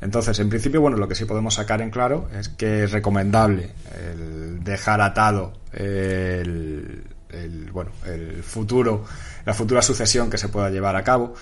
Entonces, 0.00 0.38
en 0.38 0.48
principio, 0.48 0.80
bueno, 0.80 0.96
lo 0.96 1.06
que 1.06 1.14
sí 1.14 1.26
podemos 1.26 1.54
sacar 1.54 1.82
en 1.82 1.90
claro 1.90 2.28
es 2.34 2.48
que 2.48 2.84
es 2.84 2.92
recomendable 2.92 3.70
el 3.94 4.64
dejar 4.64 5.00
atado 5.02 5.52
el, 5.72 7.04
el, 7.32 7.70
bueno, 7.70 7.90
el 8.06 8.42
futuro, 8.42 9.04
la 9.44 9.54
futura 9.54 9.82
sucesión 9.82 10.30
que 10.30 10.38
se 10.38 10.48
pueda 10.48 10.70
llevar 10.70 10.96
a 10.96 11.04
cabo. 11.04 11.34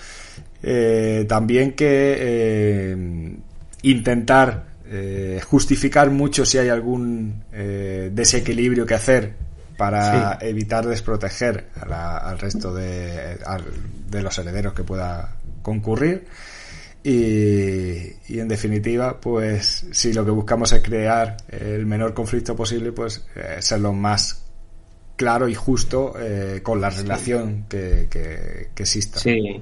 Eh, 0.61 1.25
también 1.27 1.73
que 1.73 2.17
eh, 2.19 3.37
intentar 3.83 4.65
eh, 4.85 5.41
justificar 5.45 6.09
mucho 6.09 6.45
si 6.45 6.57
hay 6.57 6.69
algún 6.69 7.43
desequilibrio 7.51 8.85
que 8.85 8.95
hacer 8.95 9.33
para 9.77 10.37
evitar 10.41 10.85
desproteger 10.85 11.67
al 11.79 12.37
resto 12.37 12.73
de, 12.73 13.37
de, 14.09 14.21
los 14.21 14.37
herederos 14.37 14.73
que 14.73 14.83
pueda 14.83 15.35
concurrir. 15.61 16.25
Y, 17.01 18.11
y, 18.27 18.39
en 18.39 18.49
definitiva, 18.49 19.21
pues 19.21 19.85
si 19.91 20.11
lo 20.11 20.25
que 20.25 20.31
buscamos 20.31 20.73
es 20.73 20.83
crear 20.83 21.37
el 21.47 21.85
menor 21.85 22.13
conflicto 22.13 22.57
posible, 22.57 22.91
pues 22.91 23.25
ser 23.59 23.79
lo 23.79 23.93
más 23.93 24.48
claro 25.19 25.49
y 25.49 25.53
justo 25.53 26.13
eh, 26.17 26.61
con 26.63 26.79
la 26.79 26.89
relación 26.89 27.65
que, 27.67 28.07
que, 28.09 28.69
exista. 28.81 29.19
Sí. 29.19 29.61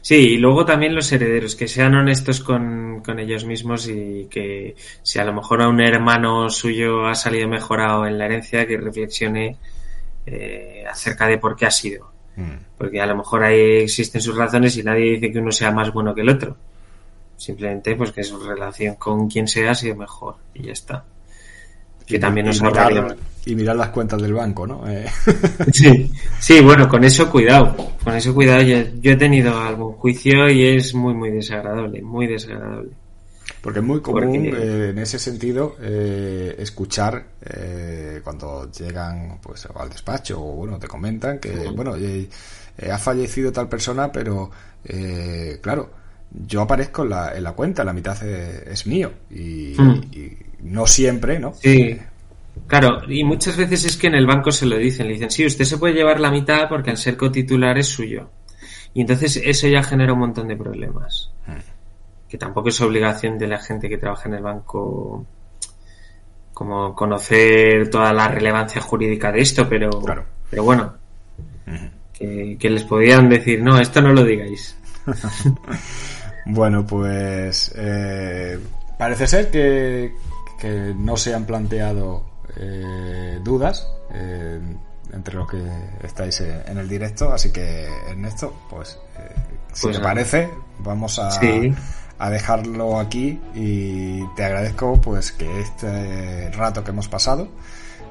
Sí, 0.00 0.16
y 0.16 0.38
luego 0.38 0.64
también 0.64 0.92
los 0.92 1.12
herederos, 1.12 1.54
que 1.54 1.68
sean 1.68 1.94
honestos 1.94 2.40
con, 2.40 3.00
ellos 3.16 3.44
mismos 3.44 3.86
y 3.86 4.26
que 4.28 4.74
si 5.04 5.20
a 5.20 5.24
lo 5.24 5.32
mejor 5.32 5.62
a 5.62 5.68
un 5.68 5.80
hermano 5.80 6.50
suyo 6.50 7.06
ha 7.06 7.14
salido 7.14 7.46
mejorado 7.46 8.06
en 8.06 8.18
la 8.18 8.24
herencia, 8.24 8.66
que 8.66 8.76
reflexione 8.76 9.56
eh, 10.26 10.84
acerca 10.90 11.28
de 11.28 11.38
por 11.38 11.54
qué 11.54 11.66
ha 11.66 11.70
sido. 11.70 12.10
Mm. 12.34 12.76
Porque 12.76 13.00
a 13.00 13.06
lo 13.06 13.16
mejor 13.16 13.44
ahí 13.44 13.82
existen 13.82 14.20
sus 14.20 14.36
razones 14.36 14.76
y 14.76 14.82
nadie 14.82 15.12
dice 15.12 15.30
que 15.30 15.38
uno 15.38 15.52
sea 15.52 15.70
más 15.70 15.92
bueno 15.92 16.12
que 16.12 16.22
el 16.22 16.28
otro. 16.28 16.56
Simplemente 17.36 17.94
pues 17.94 18.10
que 18.10 18.24
su 18.24 18.40
relación 18.40 18.96
con 18.96 19.28
quien 19.28 19.46
sea 19.46 19.70
ha 19.70 19.74
sido 19.76 19.94
mejor 19.94 20.38
y 20.54 20.64
ya 20.64 20.72
está 20.72 21.04
que 22.12 22.18
también 22.18 22.46
nos 22.46 22.62
mirar, 22.62 23.16
Y 23.46 23.54
mirar 23.54 23.74
las 23.74 23.88
cuentas 23.88 24.20
del 24.20 24.34
banco, 24.34 24.66
¿no? 24.66 24.88
Eh. 24.88 25.06
Sí, 25.72 26.12
sí, 26.38 26.60
bueno, 26.60 26.86
con 26.88 27.02
eso 27.04 27.30
cuidado, 27.30 27.74
con 28.04 28.14
eso 28.14 28.34
cuidado. 28.34 28.62
Yo, 28.62 28.76
he 29.10 29.16
tenido 29.16 29.58
algún 29.58 29.94
juicio 29.94 30.50
y 30.50 30.76
es 30.76 30.94
muy, 30.94 31.14
muy 31.14 31.30
desagradable, 31.30 32.02
muy 32.02 32.26
desagradable. 32.26 32.90
Porque 33.62 33.78
es 33.78 33.84
muy 33.84 34.00
común 34.00 34.46
eh, 34.46 34.90
en 34.90 34.98
ese 34.98 35.18
sentido 35.18 35.76
eh, 35.80 36.54
escuchar 36.58 37.24
cuando 38.22 38.70
llegan 38.70 39.38
pues 39.42 39.66
al 39.74 39.88
despacho 39.88 40.40
o 40.40 40.52
bueno 40.56 40.78
te 40.78 40.86
comentan 40.86 41.38
que 41.38 41.50
bueno 41.74 41.94
ha 41.94 42.98
fallecido 42.98 43.52
tal 43.52 43.68
persona 43.68 44.10
pero 44.10 44.50
claro 45.60 45.90
yo 46.34 46.62
aparezco 46.62 47.02
en 47.02 47.10
la, 47.10 47.36
en 47.36 47.42
la 47.42 47.52
cuenta 47.52 47.84
la 47.84 47.92
mitad 47.92 48.22
es, 48.22 48.86
mío 48.86 49.12
y, 49.30 49.74
hmm. 49.76 50.00
y 50.12 50.36
no 50.62 50.86
siempre, 50.86 51.38
¿no? 51.38 51.54
Sí. 51.54 51.98
Claro, 52.66 53.00
y 53.08 53.24
muchas 53.24 53.56
veces 53.56 53.84
es 53.84 53.96
que 53.96 54.06
en 54.06 54.14
el 54.14 54.26
banco 54.26 54.50
se 54.50 54.66
lo 54.66 54.76
dicen, 54.76 55.06
le 55.06 55.14
dicen, 55.14 55.30
sí, 55.30 55.44
usted 55.46 55.64
se 55.64 55.78
puede 55.78 55.94
llevar 55.94 56.20
la 56.20 56.30
mitad 56.30 56.68
porque 56.68 56.90
al 56.90 56.96
ser 56.96 57.16
cotitular 57.16 57.78
es 57.78 57.88
suyo. 57.88 58.30
Y 58.94 59.00
entonces 59.00 59.40
eso 59.42 59.68
ya 59.68 59.82
genera 59.82 60.12
un 60.12 60.20
montón 60.20 60.48
de 60.48 60.56
problemas. 60.56 61.30
Hmm. 61.46 61.60
Que 62.28 62.38
tampoco 62.38 62.68
es 62.68 62.80
obligación 62.80 63.38
de 63.38 63.48
la 63.48 63.58
gente 63.58 63.88
que 63.88 63.98
trabaja 63.98 64.28
en 64.28 64.34
el 64.34 64.42
banco 64.42 65.26
como 66.52 66.94
conocer 66.94 67.88
toda 67.90 68.12
la 68.12 68.28
relevancia 68.28 68.80
jurídica 68.80 69.32
de 69.32 69.40
esto, 69.40 69.68
pero, 69.68 69.90
pero 70.50 70.62
bueno, 70.62 70.94
hmm. 71.66 72.56
que, 72.58 72.70
les 72.70 72.84
podían 72.84 73.28
decir, 73.28 73.62
no, 73.62 73.78
esto 73.78 74.00
no 74.00 74.12
lo 74.12 74.24
digáis. 74.24 74.78
bueno, 76.46 76.86
pues 76.86 77.72
eh, 77.76 78.58
parece 78.98 79.26
ser 79.26 79.50
que, 79.50 80.14
que 80.58 80.94
no 80.96 81.16
se 81.16 81.34
han 81.34 81.44
planteado 81.44 82.32
eh, 82.56 83.40
dudas 83.42 83.88
eh, 84.12 84.60
entre 85.12 85.34
los 85.34 85.50
que 85.50 85.62
estáis 86.02 86.40
eh, 86.40 86.62
en 86.66 86.78
el 86.78 86.88
directo, 86.88 87.32
así 87.32 87.50
que 87.50 87.88
Ernesto, 88.08 88.54
pues 88.68 88.98
si 89.72 89.86
pues 89.86 89.96
te 89.96 90.02
parece, 90.02 90.50
vamos 90.78 91.18
a, 91.18 91.30
a 92.18 92.30
dejarlo 92.30 92.98
aquí 92.98 93.40
y 93.54 94.24
te 94.36 94.44
agradezco 94.44 95.00
pues 95.00 95.32
que 95.32 95.60
este 95.60 96.50
rato 96.50 96.84
que 96.84 96.90
hemos 96.90 97.08
pasado 97.08 97.48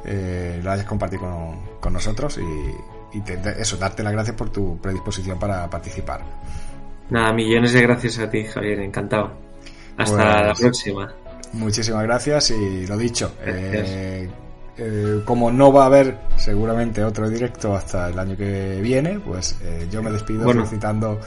lo 0.03 0.71
hayas 0.71 0.85
compartido 0.85 1.21
con, 1.79 1.93
nosotros 1.93 2.39
y, 2.39 3.17
y 3.17 3.23
eso, 3.59 3.77
darte 3.77 4.01
las 4.01 4.13
gracias 4.13 4.35
por 4.35 4.49
tu 4.49 4.77
predisposición 4.79 5.37
para 5.39 5.69
participar. 5.69 6.21
Nada, 7.11 7.33
millones 7.33 7.73
de 7.73 7.81
gracias 7.81 8.17
a 8.19 8.29
ti, 8.29 8.45
Javier, 8.45 8.79
encantado. 8.79 9.31
Hasta 9.97 10.43
la 10.43 10.47
pues 10.47 10.61
próxima. 10.61 11.13
Muchísimas 11.53 12.03
gracias 12.03 12.51
y 12.51 12.87
lo 12.87 12.97
dicho. 12.97 13.33
Eh, 13.45 14.29
eh, 14.77 15.21
como 15.25 15.51
no 15.51 15.73
va 15.73 15.83
a 15.83 15.85
haber 15.87 16.17
seguramente 16.37 17.03
otro 17.03 17.29
directo 17.29 17.75
hasta 17.75 18.07
el 18.07 18.17
año 18.17 18.37
que 18.37 18.79
viene, 18.81 19.19
pues 19.19 19.57
eh, 19.61 19.87
yo 19.91 20.01
me 20.01 20.09
despido 20.09 20.49
felicitando 20.49 21.19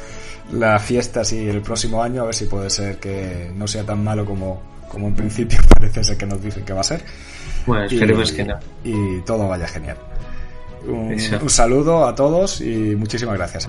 las 0.52 0.82
fiestas 0.82 1.30
y 1.34 1.46
el 1.50 1.60
próximo 1.60 2.02
año, 2.02 2.22
a 2.22 2.26
ver 2.26 2.34
si 2.34 2.46
puede 2.46 2.70
ser 2.70 2.98
que 2.98 3.52
no 3.54 3.68
sea 3.68 3.84
tan 3.84 4.02
malo 4.02 4.24
como, 4.24 4.62
como 4.88 5.08
en 5.08 5.14
principio 5.14 5.58
parece 5.78 6.02
ser 6.02 6.16
que 6.16 6.24
nos 6.24 6.42
dicen 6.42 6.64
que 6.64 6.72
va 6.72 6.80
a 6.80 6.84
ser. 6.84 7.02
Bueno, 7.66 7.84
esperemos 7.84 8.32
que 8.32 8.44
no. 8.44 8.58
Y 8.82 9.20
todo 9.20 9.46
vaya 9.48 9.68
genial. 9.68 9.98
un 10.88 11.50
saludo 11.50 12.06
a 12.06 12.14
todos 12.14 12.62
y 12.62 12.96
muchísimas 12.96 13.36
gracias. 13.36 13.68